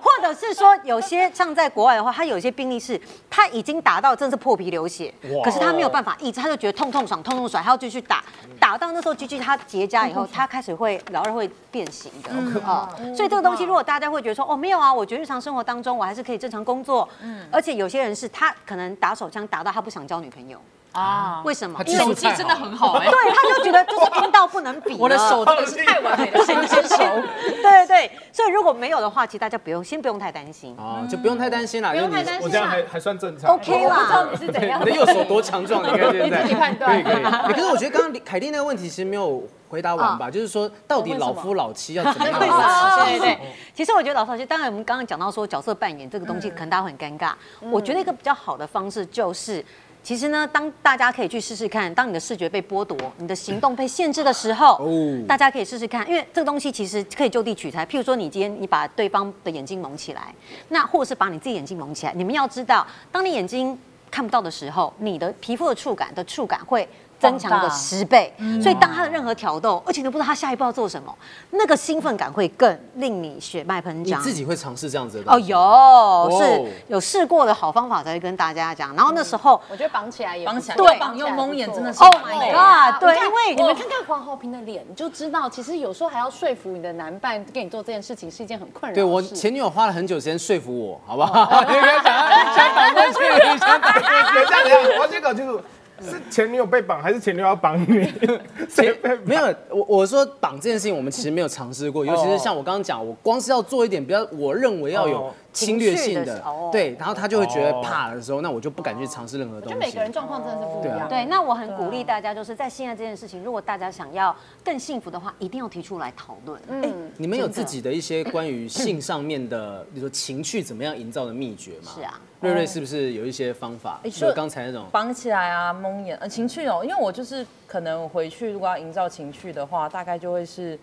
[0.00, 3.00] 或者是说有些像在国外的话，他有些病例是
[3.30, 5.12] 他已经打到真的是破皮流血，
[5.44, 8.24] 可是他没有办法抑制，他就觉得痛痛爽痛痛爽，他要继续打，
[8.58, 12.30] 打到那时候 G G 他结痂以后，他开始会老二会变形的。
[12.66, 17.46] 哦，所以这个东西如果大家会觉得说哦没有啊，我觉得日常生活当中我还是可以正常工作，嗯。
[17.50, 20.58] 而且有些人是他可能打手枪打到他不想交女朋友，
[20.92, 21.80] 啊，为什么？
[21.86, 26.44] 因为手技真的很好哎，对，他就觉得就是阴道不能比，我的手真的是太完美了。
[26.44, 30.74] 对对对，所以如果没有的话，其实大家不用先不用太担心。
[30.78, 33.50] 哦，就不用太担心啦，不用因为你太担心我这样还还算正常。
[33.54, 34.80] OK 我不知道，你是怎样。
[34.84, 36.24] 你的右手多强壮，你看现在。
[36.24, 36.90] 你自己判断。
[36.92, 37.24] 可以可以。
[37.24, 39.42] 欸可是我觉得刚刚凯蒂那个问题其实没有
[39.74, 42.38] 回答完吧，就是说到底老夫老妻要怎么样？
[43.04, 43.38] 对对对，
[43.74, 47.32] 其实我觉得老少其实当然我们刚刚讲到说角色扮演这个东西，可能大家会很尴尬。
[47.72, 49.64] 我觉得一个比较好的方式就是。
[50.04, 57.86] 其实呢，当大家可以去试试看，当你的视觉被剥夺，你的行动被限制的时候，哦大家可以试试看，因为这个东西其实可以就地取材。
[57.86, 60.34] 譬如说，你今天你把对方的眼睛蒙起来，
[60.68, 63.78] 那或者是把你自己眼睛蒙起来，你们要知道，当你眼睛
[64.10, 66.86] 看不到的时候，你的皮肤的触感的触感会
[67.18, 68.32] 增强个十倍。
[68.62, 71.14] 所以当他的任何挑逗，而且你都不知道他下一步要做什么，
[71.50, 74.20] 那个兴奋感会更令你血脉喷张。
[74.20, 78.94] 你自己会尝试这样子的哦，有是有试过的好方法才会跟大家讲。
[78.94, 88.94] 然后那时候我觉得绑起来也不绑起来，错对绑又蒙眼真的是，Oh my god，对，因为你们看看黄豪平的脸，你就知道，其实有时候还要说服你的男伴跟你做这件事情是一件很困扰。
[88.94, 91.60] 对我前女友花了很久时间说服我，好不好？
[91.64, 94.34] 你不要讲，想挡过去，你想挡过去。
[94.34, 95.60] 等一下，等一下，我要先搞清楚，
[96.00, 98.12] 是前女友被绑还是前女友要绑你？
[98.68, 98.98] 谁？
[99.24, 109.74] 没有，我我说绑这件事情，我们其实没有尝试过，尤其是像我刚刚讲，我光是要做一点比较，我认为要有哦侵略性的的，对，然后他就会觉得哦怕的时候，那我就不敢去尝试任何东西。
[109.74, 111.08] 就每个人状况真的是不一样。
[111.08, 116.60] 对，那我很鼓励大家，就是在现在这件事情，如果大家想要更幸福的话，一定要提出来讨论。
[116.68, 121.92] 嗯，你们有自己的一些关于性上面的，比如说情趣怎么样营造的秘诀吗？
[121.94, 124.00] 是啊，瑞瑞是不是有一些方法？
[124.02, 130.76] 哎除了刚才那种，绑起来啊，蒙眼，呃，情趣哦，因为我就是可能回去如果要营造情趣的话，大概就会是。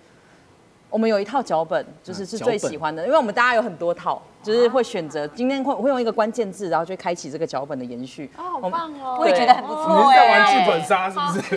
[0.89, 8.29] 我们有一套脚本，就是是最喜欢的，因为我们大家有很多套，就是会选择今天会会用一个关键字，然后就开启这个脚本的延续。
[8.37, 9.17] 哦，好棒哦！
[9.19, 10.51] 我也觉得很不你错是在玩哎。
[10.51, 11.55] 剧本杀是不是？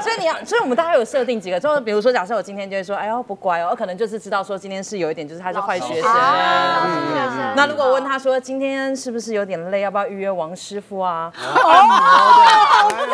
[0.00, 6.10] 所以你要，所以我们大概有设定几个，就是比如说，假设我今天就会说，哎呦不乖哦，可能就是知道说今天是有一点，就是他是坏学生。
[7.56, 13.08] 那如果问他说今天是不是有点累，要不要预约王师傅啊好惨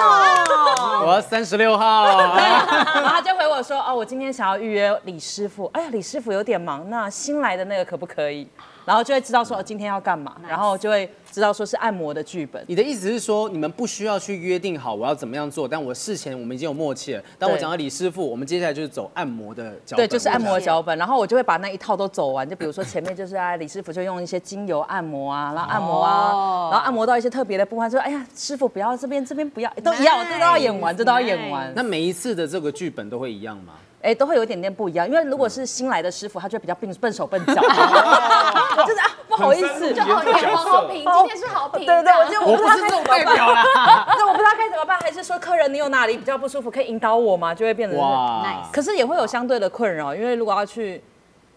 [0.00, 1.02] 哦？
[1.06, 5.70] 我要三十六号，然 后他就回我说，哦，我今天想要预约李师傅。
[5.74, 8.46] 哎呀，李师傅有点忙，那新来的那个可不可以？
[8.86, 12.62] 然后就会知道说，哦，今天要干嘛，然后就会知道说是按摩的剧本。
[12.68, 17.22] 你的意思是说，你们不需要去约定好我要怎么样做，但我事前我们已经有默契了。
[17.38, 22.46] 当我对讲到李师傅，我们接下来就是走按摩的脚本，对，就是按摩的脚本，然后我就会把那一套都走完。
[22.46, 31.72] 就比如说前面就是啊，李师傅就用一些精油按摩啊，然后按摩啊，哦然后按摩到一些特别的部分，说哎呀，师傅不要这边这边不要，都一样，这都要演完，这都要演完。
[31.74, 33.72] 那每一次的这个剧本都会一样吗？
[34.04, 37.54] 哎，都会有一点点不一样，因为如果是新来的师傅，他就比较笨笨手笨脚，
[38.84, 44.24] 就是啊不好意思，就哦，你黄豪平今天是好评，对对对，我就我不知道该怎么办， 对。
[44.26, 47.54] 我不知道该怎么办，还是说客人你有哪里比较不舒服，可以引导我吗？
[47.54, 48.42] 就会变成是，哇。
[48.44, 51.02] Nice 可是也会有相对的困扰，因为如果要去，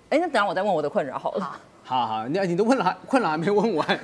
[0.10, 1.52] 哎，那等下我再问我的困扰好了。
[1.88, 3.88] 好好，你你的问了还困扰还没问完，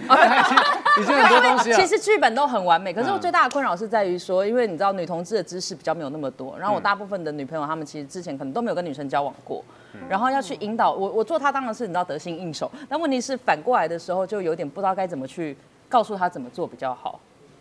[1.02, 1.76] 已经很多东西了。
[1.78, 9.62] 其实剧本都很完美，可是我嗯最大的困扰是在于说，因为你知道女同志的知识比较没有那么多，然后我大部分的女朋友她们其实之前可能都没有跟女生交往过，
[10.08, 15.58] 然后要去引导我，我做她当然是你知道得心应手，但问题是反过来的时候就有点不知道该怎么去
[15.89, 17.19] 告诉她怎么做比较好。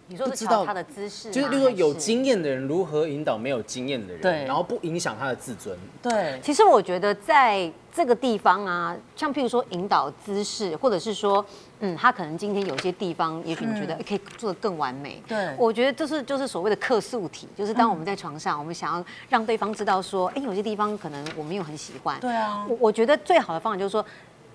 [0.08, 5.76] 你说不知道是瞧他的姿势，就是，例如说有经验的人如何引导没有经验的人，对然后不影响他的自尊。
[6.02, 11.44] 对，其实我觉得在这个地方啊，像譬如说引导姿势，或者是说，
[11.80, 15.22] 嗯，他可能今天有些地方，也许你觉得可以做得更完美。
[15.28, 22.20] 嗯对我觉得就是就是所谓的客诉体，就是当我们在床上，我们想要让对方知道说，哎，有些地方可能我没有很喜欢。
[22.20, 24.04] 对啊我我觉得最好的方法就是说。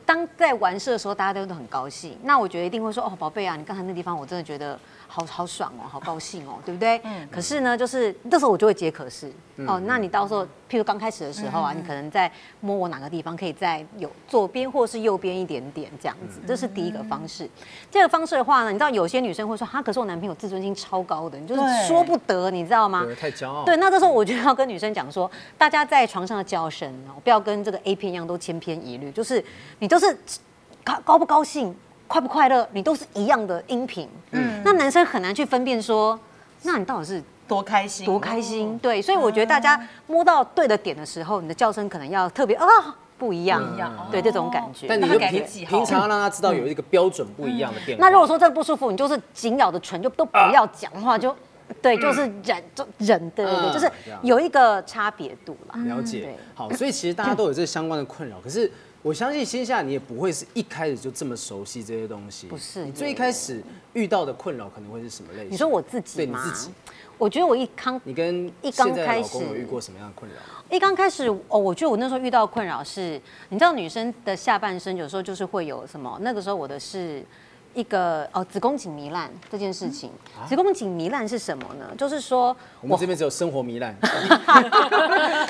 [0.05, 2.17] 当在完事的时候，大家都都很高兴。
[2.23, 7.27] 那我觉得一定会说：“哦，宝贝啊，你刚才那地方我真的觉得好好爽哦，好高兴哦，对不对？”嗯。
[7.31, 9.31] 可是呢，就是这时候我就会接可是
[9.65, 9.79] 哦。
[9.85, 17.49] 那你到时候，譬如刚开始的时候啊，你可能在摸我哪个地方，可以在有左边或是右边一点点这样子，这是第一个方式。
[17.91, 23.63] 第二个方式的话呢，你知道有些女生会说：“哈，可是我男朋友自尊心超高的，你就是说不得，你知道吗？”对，太骄傲。
[23.63, 29.43] 对，那这时候我就要跟女生讲说，大家在床上的叫声哦，不要跟这个 A 片一样都千篇一律，就是
[29.79, 30.17] 你都是
[30.83, 31.75] 高高不高兴、
[32.07, 34.07] 快不快乐，你都是一样的音频。
[34.31, 36.19] 嗯，那男生很难去分辨说，
[36.63, 38.77] 那你到底是多开心，多开心？
[38.79, 42.65] 对，所以我觉得大家摸到对的点的时候，你的叫声可能要特别啊
[43.17, 44.07] 不一样，不一样。
[44.11, 44.85] 对这种感觉。
[44.87, 48.05] 但你那就平平常要让他知道有一个标准不一样的变化。
[48.05, 51.35] 那如果说这个不舒服，你就是紧咬着唇，就都不要讲话，就
[51.81, 53.91] 对，就是忍，就忍，对对对，嗯就是
[54.21, 55.79] 有一个差别度啦。
[55.83, 58.71] 了解，好，所以其实大家都有这相关的困扰，可是
[59.07, 62.47] 我相信线下你也不会是一开始就这么熟悉这些东西。
[62.47, 65.51] 不是你最一开始遇到的困扰可能会是什么类型？
[65.51, 66.43] 你说我自己吗？
[66.43, 66.71] 对你自己，
[67.17, 70.37] 我觉得我一刚你跟一刚开始老公有遇过什么样的困扰？
[70.69, 76.17] 一刚开始哦，我觉得我那时候遇到困扰是，你知道女生的下半身有时候就是会有什么？
[76.21, 77.23] 那个时候我的是
[77.73, 80.11] 一个哦子宫颈糜烂这件事情。
[80.49, 81.85] 子宫颈糜烂是什么呢？
[81.97, 83.95] 就是说我们这边只有生活糜烂，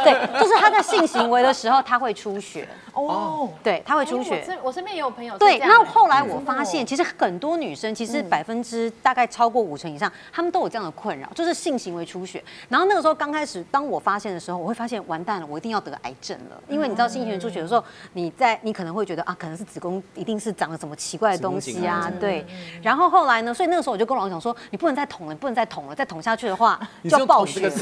[0.04, 2.68] 对，就是她在性行为的时候她会出血，
[3.06, 4.44] 哦，对，她会出血。
[4.44, 12.44] 身我身边也有朋友是对，那后来我发现，其实很多女生，其实百分之大概超过五成以上，她们都有这样的困扰，就是性行为出血。
[12.70, 17.84] 然后那个时候刚开始，当我发现的时候，我会发现完蛋了，我一定要得癌症了，因为你知道性行为出血的时候，
[18.14, 22.46] 你在你可能会觉得啊，可能是子宫一定是长了什么奇怪的东西啊对。
[22.82, 27.70] 然后后来呢，所以那个时候我就跟老公讲说，你不能再捅了，你不能再捅了，再捅下去的话 你就是要爆血？
[27.70, 27.76] 可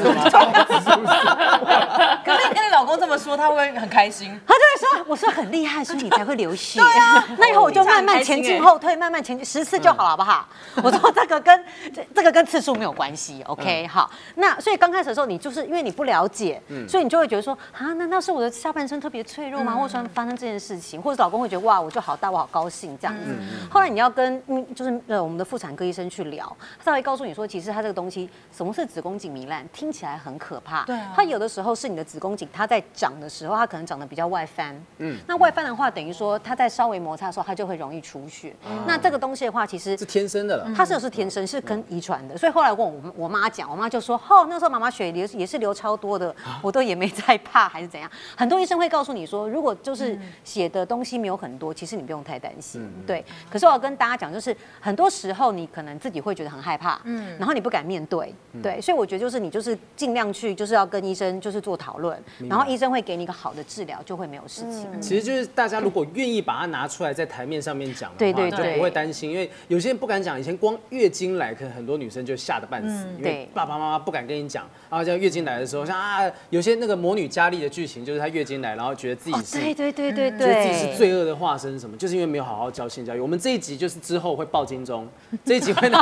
[2.38, 4.38] 是你跟你老公这么说，他会很开心？
[4.46, 6.82] 他就会说：“我说很厉害，所以你才会流血。
[7.40, 10.48] 那以后我就慢慢前进后退，慢慢前进十次就好了，好不好？
[10.84, 13.88] 我说这个跟这这个跟次数没有关系，OK？
[13.88, 19.74] 好，那所以刚开始的时候，你就是因为你不了解，所以你就会觉得说啊，难道是我的下半身特别脆弱吗？
[19.74, 23.34] 或者说发生这件事情，或者老公会觉得哇，我就好大，我好高兴这样子。
[23.72, 26.46] 后来你要跟嗯，就是呃我们的妇产科医生去聊，
[26.80, 30.84] 他才会告诉你说，其实他这个东西什么是子宫颈糜烂，听起来很可怕。
[30.84, 34.76] 对啊它有的时候是你的子宫颈，它在长的时候，它可能长得比较外翻。
[34.98, 38.56] 嗯，那外翻的话，等于说它在稍微摩擦的时候，它就会容易出血。
[38.88, 40.72] 那这个东西的话，其实是天生的了。
[40.76, 42.38] 它是是天生，是跟遗传的。
[42.38, 48.10] 所以后来我问我我妈讲，我妈就说：“哦，那时候妈妈血流也是流超多的，我都也没在怕，还是怎样。
[48.36, 52.90] ”很多医生会告诉你说，如果就是血的东西没有很多，其实你不用太担心。
[53.06, 53.24] 对。
[53.50, 58.80] 可是我要跟大家讲，就是很多时候你可能自己会觉得很害怕，嗯，然后你不敢面对，对。
[58.82, 62.22] 所以我觉得就是你就是尽量去就是要跟医生就是做讨论，
[62.56, 65.02] 然后医生会给你一个好的治疗，就会没有事情。
[65.02, 70.40] 其实就是大家如果愿意把它拿出来在台面上面讲的话，对对对就不会担心，因为有些人不敢讲。
[70.40, 74.66] 以前光月经来，可能很多女生就吓得半死，因为爸爸妈妈不敢跟你讲。
[74.90, 79.60] 然后像月经来的时候，像啊，有些那个魔女佳丽的剧情，就是她月经来，然后觉得自己哦，是。
[79.60, 80.98] 对对对对觉得自己是。
[80.98, 81.98] 罪恶的化身，什么？
[81.98, 83.20] 就是因为没有好好教性教育。
[83.20, 85.08] 我们这一集就是之后会报金钟，
[85.44, 86.02] 这一集会拿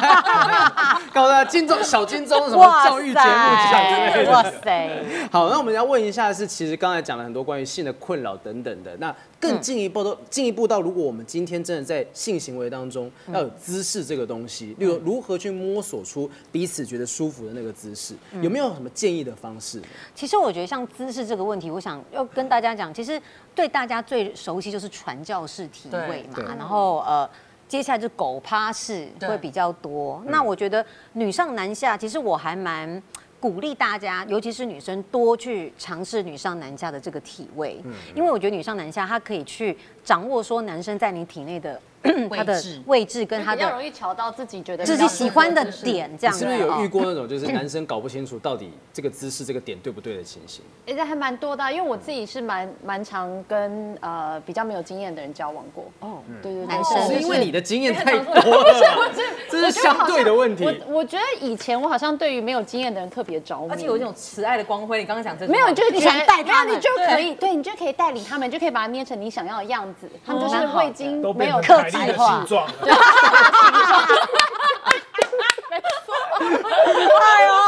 [1.13, 3.23] 告诉大家金钟小金钟什么教育节目
[3.71, 4.31] 奖之类的。
[4.31, 5.03] 哇塞！
[5.31, 19.81] 好，那我们要问一下，是其实刚才讲了很多关于性的困扰等等的，那更进一步都进一步到，如果我们今天真的在性行为当中要有姿势这个东西，例如如何去摸索出彼此觉得舒服的那个姿势，有没有什么建议的方式？
[20.15, 23.21] 其实我觉得像姿势这个问题，我想要跟大家讲，其实
[23.53, 27.29] 对大家最熟悉就是传教士体位嘛然后呃。
[27.65, 30.21] 接下来就是狗趴式会比较多。
[30.27, 33.01] 那我觉得女上男下，其实我还蛮
[33.43, 37.77] 鼓励大家，尤其是女生多去尝试女上男下的这个体位，
[38.15, 41.77] 因为我觉得女上男下它可以去掌握说男生在你体内的
[42.29, 50.63] 他的置位置跟他比较容易瞧到自己觉得自己喜欢的点，这样你是不是有遇哦过那种就是 男生搞不清楚到底这个姿势这个点对不对的情形？
[50.85, 55.85] 哎，这还蛮多的啊，因为我自己是蛮蛮常跟呃比较没有经验的人交往过。
[56.01, 59.11] 哦，对对对，男生是因为你的经验太多了吧，
[59.49, 60.65] 这是相对的问题。
[60.65, 64.99] 我我觉得以前我好像对于没有经验的人特别着迷，而且有一种慈爱的光辉。
[64.99, 70.09] 你刚刚讲这句没有，你就是你想带他你就可以，对你就可以带领他们，就可以把它捏成你想要的样子。
[70.25, 72.73] 他们就是未经都没有变成凯莉的克制化形状了。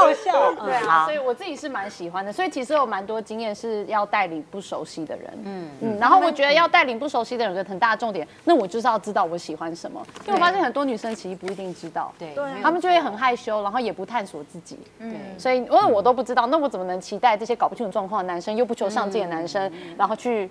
[0.06, 0.54] 好笑。
[0.64, 2.32] 对啊，所以我自己是蛮喜欢的。
[2.32, 5.98] 所以其实有蛮多经验是要带领不熟悉的人，嗯嗯。
[6.00, 10.06] 然后我觉得要带领不熟悉的人有个很大的重点，那我就是要知道我喜欢什么。
[10.26, 14.78] 因为我发现很多女生其实不一定知道，对，她们就会很害羞，然后也不探索自己。
[15.00, 20.50] 嗯，所以因为我都不知道，那我怎么能期待这些搞不清楚状况的男生，又不求上进的男生，然后去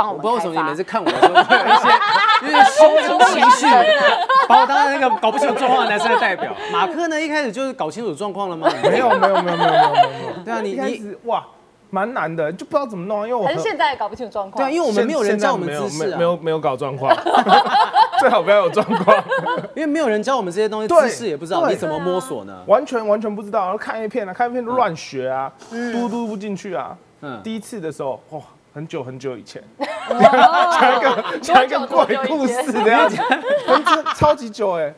[0.00, 1.88] 帮我不知道为什么你每次看我的时候会有一些
[2.42, 3.66] 有点汹涌情绪，
[4.48, 6.50] 把我当成那个搞不清楚状况的男生的代表。
[6.72, 8.66] 马克呢，一开始就是搞清楚状况了吗？
[8.82, 10.42] 没有没有没有没有没有没有没有。
[10.42, 11.44] 对啊，你你哇，
[11.90, 14.64] 蛮难的，就不知道怎么弄啊，因为我还是现在搞不清楚状况。
[14.64, 17.14] 对啊，因为我们没有人教我们姿势啊，没有没有没有搞状况，
[18.18, 19.22] 最好不要有状况，
[19.76, 22.62] 因为没有人教我们这些东西，对姿势也不知道对你怎么摸索呢？
[22.66, 25.52] 完全完全不知道，然后看 A 片啊，看 A 片都乱学啊，
[25.92, 26.96] 嘟嘟不进去啊。
[27.22, 28.40] 嗯，第一次的时候，哇，
[28.72, 33.16] 很久很久以前， 讲一个讲一个鬼故事的样子，
[34.16, 34.94] 超级久哎，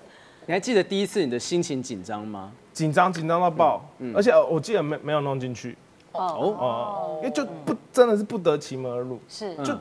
[0.46, 2.52] 你还记得第一次你的心情紧张吗？
[2.72, 5.76] 紧张紧张到爆，而且呃我记得没没有弄进去。
[6.12, 6.20] 哦，
[6.58, 9.54] 哦，因为就不真的是不得其门而入，是。
[9.62, 9.72] 就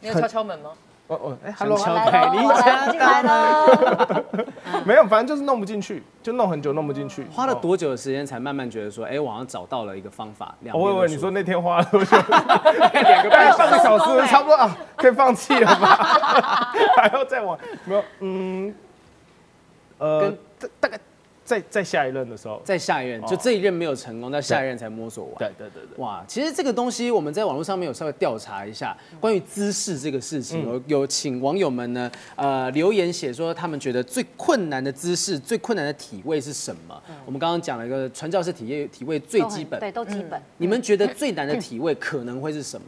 [0.00, 0.70] 你有敲敲门吗？
[1.10, 4.24] 哦哦，哎，hello，敲来凯琳喽来家喽进来喽。
[4.86, 7.58] 没有，反正就是弄不进去，就弄很久弄不进去，花了哦？
[7.60, 10.54] 多久的时间才慢慢觉得说，哎，我好像找到了一个方法？
[10.72, 12.16] 我以为边都舒服你说那天花了多久？
[12.94, 15.96] 两个半半个小时，差不多啊，可以放弃了吧？
[16.96, 17.58] 还要再往？
[17.84, 18.72] 没有，嗯，
[19.98, 20.30] 呃，
[20.60, 20.96] 大大概
[21.50, 25.34] 在在下一任的时候，在下一任，就这一任没有成功，到下一任才摸索完。
[25.36, 37.02] 对对对对，哇，其实这个东西我们在网络上面有稍微调查一下关于姿势这个事情，有有请网友们呢呃留言写说他们觉得最困难的姿势、最困难的体位是什么？
[37.26, 40.40] 我们刚刚讲了一个传教士体位体位最基本，对，都基本。
[40.58, 42.86] 你们觉得最难的体位可能会是什么？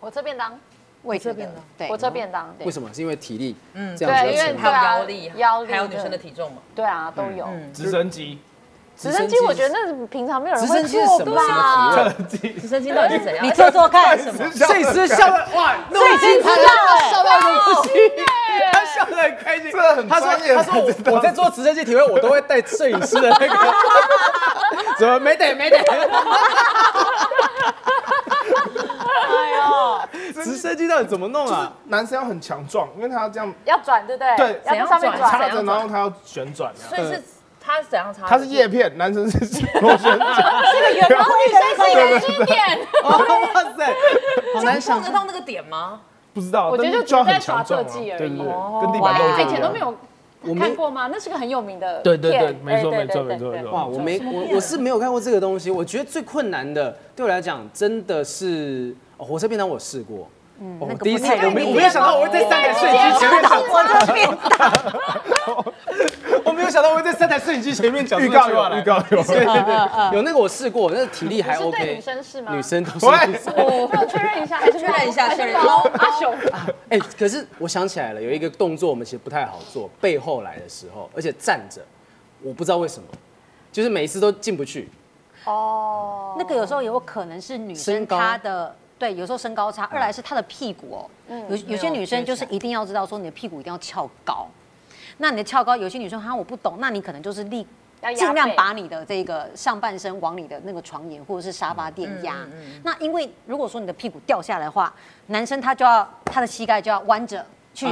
[0.00, 0.58] 我这便当，
[1.04, 2.88] 我也觉得这边呢对，火车便当，为什么？
[2.92, 6.58] 是因为体力，嗯这样子对因为还有腰力，腰力还有女生的体重嘛。
[6.74, 7.46] 对啊，都有。
[7.72, 8.38] 直升机，
[8.96, 12.14] 直升机我觉得那是平常没有人会直升机是坐什么什吧？
[12.60, 13.44] 直升机到底是怎样？
[13.44, 14.16] 你做做看。
[14.18, 14.50] 什么？
[14.52, 17.92] 摄影师笑的哇，那摄影师知道哎笑到不行，
[18.72, 19.70] 他笑得很开心。
[20.08, 23.74] 他说他说我我在做直升机体位，我都会带摄影师的那个，
[24.98, 25.78] 怎么没得没得？
[29.36, 29.50] 哎
[30.34, 31.72] 呦，直升机到底怎么弄啊？
[31.86, 34.36] 男生要很强壮，因为他要这样要转对不对？
[34.36, 35.30] 对要在上面转。
[35.30, 37.22] 插着，然后他要旋转，所以是
[37.60, 38.26] 他是怎样插？
[38.26, 39.38] 他是叶片，男生是
[39.80, 40.18] 螺旋桨，
[41.08, 43.94] 然后 女生是远一点，哦哇塞，
[44.54, 46.00] 好难想得到那个点吗？
[46.32, 49.94] 不知道，我觉得就但是就要只在耍很强壮啊，特技而已对对对，哦跟地板一样前都没有
[50.58, 51.08] 看过吗？
[51.10, 55.70] 那是个很有名的对对对片没错没错没错哇，我没我我是没有看过这个东西。
[55.70, 60.28] 我觉得最困难的，对我来讲真的是、哦、火车便当，我试过。
[60.60, 64.30] 嗯，那个第一次我没我没有想到我会在三台摄影机前面讲，火车便
[66.44, 68.82] 我没有想到我会在三台摄影机前面讲这预告有预。
[68.82, 71.94] 告有，对对对，有那个我试过，那个体力还是对 OK。
[71.96, 72.54] 女生是吗？
[72.54, 73.04] 女生都是。
[73.04, 76.32] 我我确认一下，还是确认一下确认猫阿雄？
[76.88, 81.82] 哎、可是我想起来了，有一个动作我们其实不太好做，背后来的时候，而且站着，
[82.42, 83.08] 我不知道为什么，
[83.72, 84.88] 就是每一次都进不去。
[85.46, 94.46] 哦，那个有时候有可能是女生身高她的对，有时候身高差，二来是她的屁股哦，嗯有有些女生就是一定要知道说你的屁股一定要翘高。
[95.18, 97.66] 那你的翘高，有些女生哈我不懂，那你可能就是立
[98.16, 102.36] 尽量把你的这个上半身往你的那个床沿或者是沙发垫压。
[102.82, 104.90] 那因为如果说你的屁股掉下来的话，
[105.26, 107.44] 男生他就要他的膝盖就要弯着
[107.74, 107.86] 去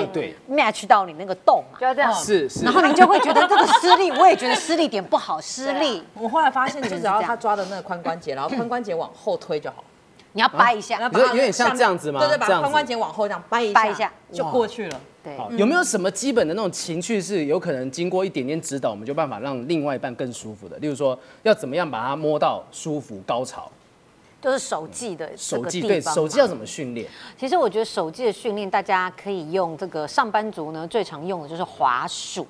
[0.50, 1.86] match 到你那个洞嘛就。
[1.86, 2.10] 要这样。
[2.14, 2.64] 是是。
[2.64, 9.84] 然后你就会觉得这个施力，我也觉得施力点不好，施力我后来发现，就只要他抓的那个髋关节，然后髋关节往后推就好。
[10.32, 15.00] 你要掰一下，然后你说有点像这样子吗对对，把髋关节往后这样掰一掰一下就过去了。
[15.22, 15.36] 对。
[15.36, 20.76] 好，有没有什么基本的那种情趣是有可能经过一点点指导，我们就办法让另外一半更舒服的？
[20.78, 23.70] 例如说，要怎么样把它摸到舒服高潮？
[24.40, 27.08] 就是手技的手技对手技要怎么训练？
[27.38, 32.44] 其实我觉得手技的训练，大家可以用这个上班族呢最常用的就是滑鼠，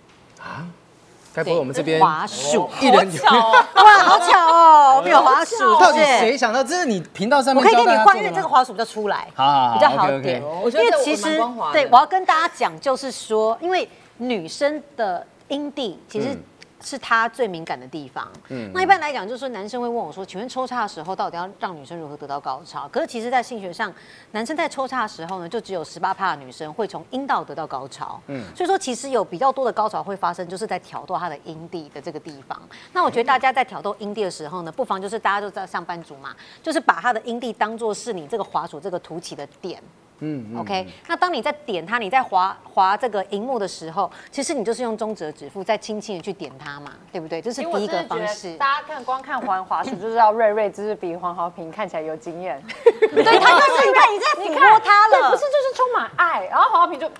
[1.34, 3.22] 该不会我们这边滑鼠，一人有？
[3.24, 6.62] 哇，好巧哦，我们有滑鼠，到底谁想到？
[6.62, 9.26] 这是你频道上面我可以给你换，因为这个滑鼠比较出来，
[9.74, 10.42] 比较好点。
[10.42, 11.40] 因为其实
[11.72, 16.42] 对我要跟大家讲，就是说，因为女生的阴蒂其实嗯
[16.82, 18.28] 是他最敏感的地方。
[18.48, 22.88] 嗯那一般来讲，就是说男生会问我说，请问抽插的时候到底要让女生如何得到高潮？
[22.88, 23.92] 可是其实，在性学上，
[24.32, 28.20] 男生在抽插的时候呢，就只有十八趴的女生会从阴道得到高潮。
[28.26, 32.60] 嗯，所以说其实有比较多的高潮会发生，就是在挑逗她的阴蒂的这个地方。
[32.92, 39.82] 那我觉得大家在挑逗阴蒂的时候呢，不妨就是大家都知道上班族嘛，就是把他的阴蒂当做是你这个滑鼠这个凸起的点。
[40.24, 40.86] 嗯，OK。
[41.08, 47.42] 那当你在点它，你在滑滑这个荧幕的时候，其实你就是用中指的指腹在轻轻的去点它嘛，对不对？
[47.42, 48.54] 这是第一个方式。
[48.56, 52.62] 大家看光看环滑鼠就知道瑞瑞就是比黄豪平看起来有经验。
[53.00, 57.10] 对，他就是你看你在抚摸它对，了，不是就是充满爱，然后黄豪平就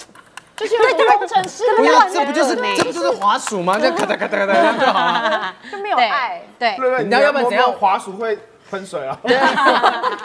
[0.54, 0.76] 就是
[1.18, 3.78] 工程师的不感觉，是这不就是这不就是滑鼠吗？
[3.80, 5.54] 这样咔哒咔哒咔哒这样就好了。
[5.72, 6.40] 就没有爱。
[6.56, 6.76] 对。
[7.04, 8.38] 你要要不然怎样滑鼠会
[8.72, 9.18] 喷水啊？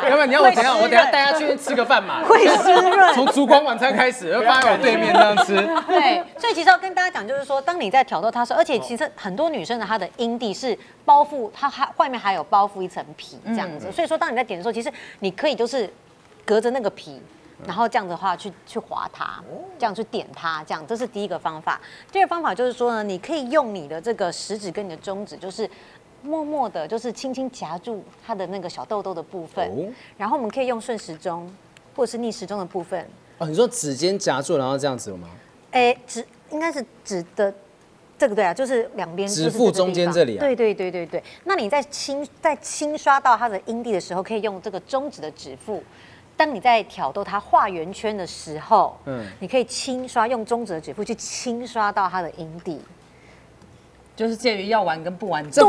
[0.08, 0.74] 要不然你要我怎样？
[0.80, 5.56] 我等下带他去吃个饭嘛， 会湿润，从 烛光晚餐开始，就放在我对面这样吃。
[5.86, 14.89] 对，所以其实要跟大家讲，就是说，当你在挑逗它的时候，而且其实很多女生的她的阴蒂是包覆，她还外面还有包覆一层皮这样子，所以说当你在点的时候，其实
[15.20, 15.91] 你可以就是
[16.45, 17.22] 隔着那个皮。
[17.66, 19.43] 然后这样的话去去划它，
[19.80, 21.82] 这样去点它，这样这是第一个方法。
[22.12, 25.68] 第二个方法就是说呢，你可以用你的这个食指跟你的中指，就是
[26.22, 31.49] 默默的，就是轻轻夹住它的那个小痘痘的部分，哦然后我们可以用顺时钟
[31.95, 33.07] 或者是逆时钟的部分，
[33.38, 35.30] 哦，你说指尖夹住，然后这样子了吗？
[35.72, 37.53] 哎，指应该是指的
[38.18, 41.24] 这个对啊，就是两边指腹中间这里啊对对对对对。
[41.43, 45.84] 那你在轻在轻刷到它的阴蒂的时候，可以用这个中指的指腹。
[46.36, 52.80] 当你在挑逗它画圆圈的时候，嗯嗯，你可以轻刷，用中指的指腹去轻刷到它的阴蒂。
[54.18, 55.47] 就是介于要玩跟不玩。
[55.51, 55.63] 对，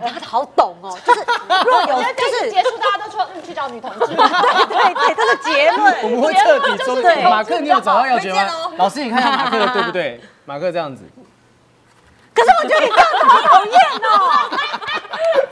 [0.00, 1.20] 他好懂哦， 就是
[1.66, 3.98] 若有 就是结束，大家都说嗯，去找女同志。
[4.06, 6.10] 对对对，这是结我论。
[6.12, 8.74] 们会彻底终对马克，你有找到要诀推荐哦吗？
[8.78, 10.20] 老师，你看一下马克的对不对？
[10.44, 11.02] 马克这样子，
[12.32, 13.74] 可是我觉得你这样子好讨厌
[14.04, 14.48] 哦，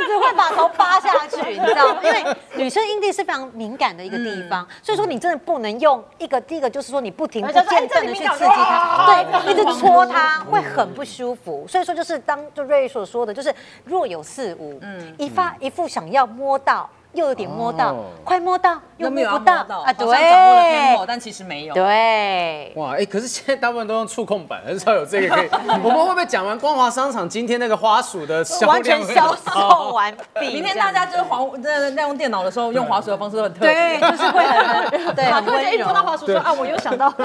[0.00, 2.00] 样子会把头扒下去，你知道吗？
[2.02, 11.66] 因为女生阴蒂是非常敏感的一个地方，所以说你真的不能用一个第一个就是说你不停不间断的去刺激它，对，一直戳它会很不舒服。
[11.68, 14.80] 所以说就是当就瑞所说的，就是若有似无，
[15.18, 16.88] 一发一副想要摸到。
[17.12, 19.86] 又有点摸到哦，快摸到又摸不到摸到啊！
[19.86, 21.74] 好像掌握了偏颇，对但其实没有。
[21.74, 25.48] 对，哇，哎，可是现在大部分都用触控板，很少有这个可以。
[25.84, 30.54] 我们会不会讲完光华商场今天那个花鼠的销完全销售完毕。
[30.54, 34.10] 明天大家就是滑在在用电脑的时候用滑鼠的方式都很特对，别。
[34.10, 36.06] 就是会很 对，马很温克就一摸到柔。
[36.06, 37.20] 滑鼠说啊，我又想到， 以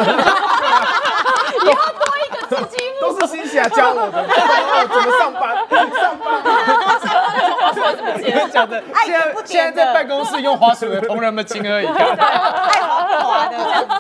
[1.74, 5.56] 后多一个刺激都是新霞教我的，哦怎么上班？
[5.70, 5.78] 怎
[7.76, 8.22] 么上班？
[8.22, 12.16] 你们讲的，现在现在在办公室用滑鼠的同仁们情何以堪？
[12.16, 13.96] 太滑滑的这样子。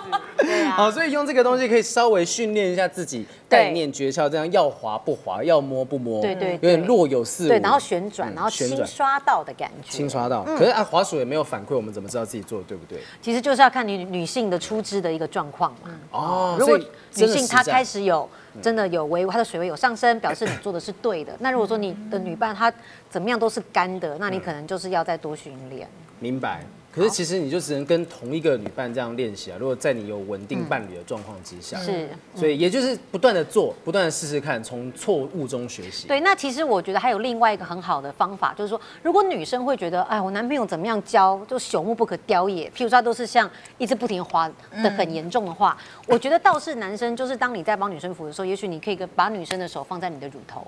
[0.75, 7.47] 好，所以用这个东西可以稍微训练一下自己概念诀窍，这样要滑不滑，要摸不摸，对对有点对若有似无。
[7.49, 9.89] 对，然后旋转，然后轻刷到的感觉。
[9.89, 12.99] 轻刷到，可是啊，滑鼠也没有反馈，我们怎么知道自己做的对不对？
[13.21, 15.89] 其实就是要看你女性的出肢的一个状况嘛。
[16.11, 18.29] 哦如果女性她开始有
[18.61, 21.33] 真的有微，她的水位有上升，表示你做的是对的。
[21.39, 22.71] 那如果说你的女伴她
[23.09, 25.87] 怎么样都是干的，那你可能就是要再多训练。
[26.19, 26.63] 明白。
[26.89, 29.57] 可是其实你就只能跟同一个女伴这样练习啊。
[29.59, 36.07] 如果在你有稳定伴侣的状况之下，是，所以也就是不断的做，不断的试试看，从错误中学习。
[36.07, 43.47] 对，那其实我觉得还有另外一个很好的方法，就是说，如果女生会觉得，哎，我男朋友怎么样教，就朽木不可雕也，譬如说他都是像
[43.77, 44.51] 一直不停滑
[44.81, 45.77] 的很严重的话，
[46.07, 50.65] 我觉得倒是男生，就是当你在帮女生扶的时候，也许你可以跟把女生的手放在你的乳头，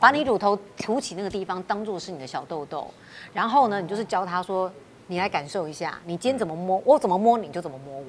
[0.00, 2.90] 把你乳头凸起那个地方当做是你的小痘痘，
[3.32, 4.72] 然后呢，你就是教他说，
[5.06, 8.02] 你来感受一下，你今天怎么摸，我怎么摸你就怎么摸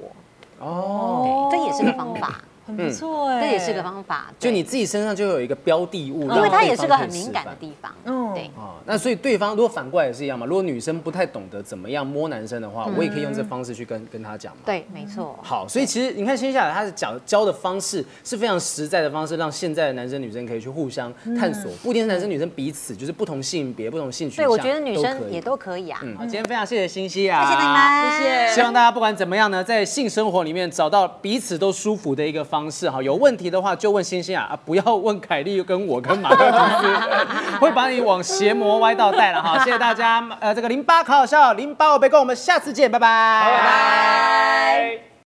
[0.58, 8.32] 我，哦，这也是个方法，很不错哎，这也是个方法，就你自己身上就有一个标的物，因为它也是个很敏感的地方，嗯。
[8.34, 8.50] 对。
[8.56, 14.62] 哦，那所以对方如果反过来也是一样嘛，如果女生不太懂得怎么样摸男生的话，我也可以用这方式去跟跟他讲嘛。
[14.64, 15.38] 对，没错。
[15.42, 26.00] 好，所以其实你看，接下来他的讲教的方式是非常实在的方式，让现在的男生女生可以去互相探索，不一定是男生女生彼此，就是不同性别、不同性取向，对，我觉得女生也都可以啊。
[26.02, 28.54] 嗯，好，今天非常谢谢欣欣啊，谢谢你们，谢谢。
[28.54, 33.02] 希望大家不管怎么样呢，在性生活里面找到彼此都舒服的一个方式哈。
[33.02, 36.86] 有问题的话就问星星啊，啊不要问凯莉跟我跟马克吐司，
[37.58, 39.58] 会把你往邪魔歪道带了哈。
[39.64, 43.08] 谢谢大家，呃，这个零八考好笑，零八我别跟我们下次见，拜拜。
[43.42, 45.11] 拜拜。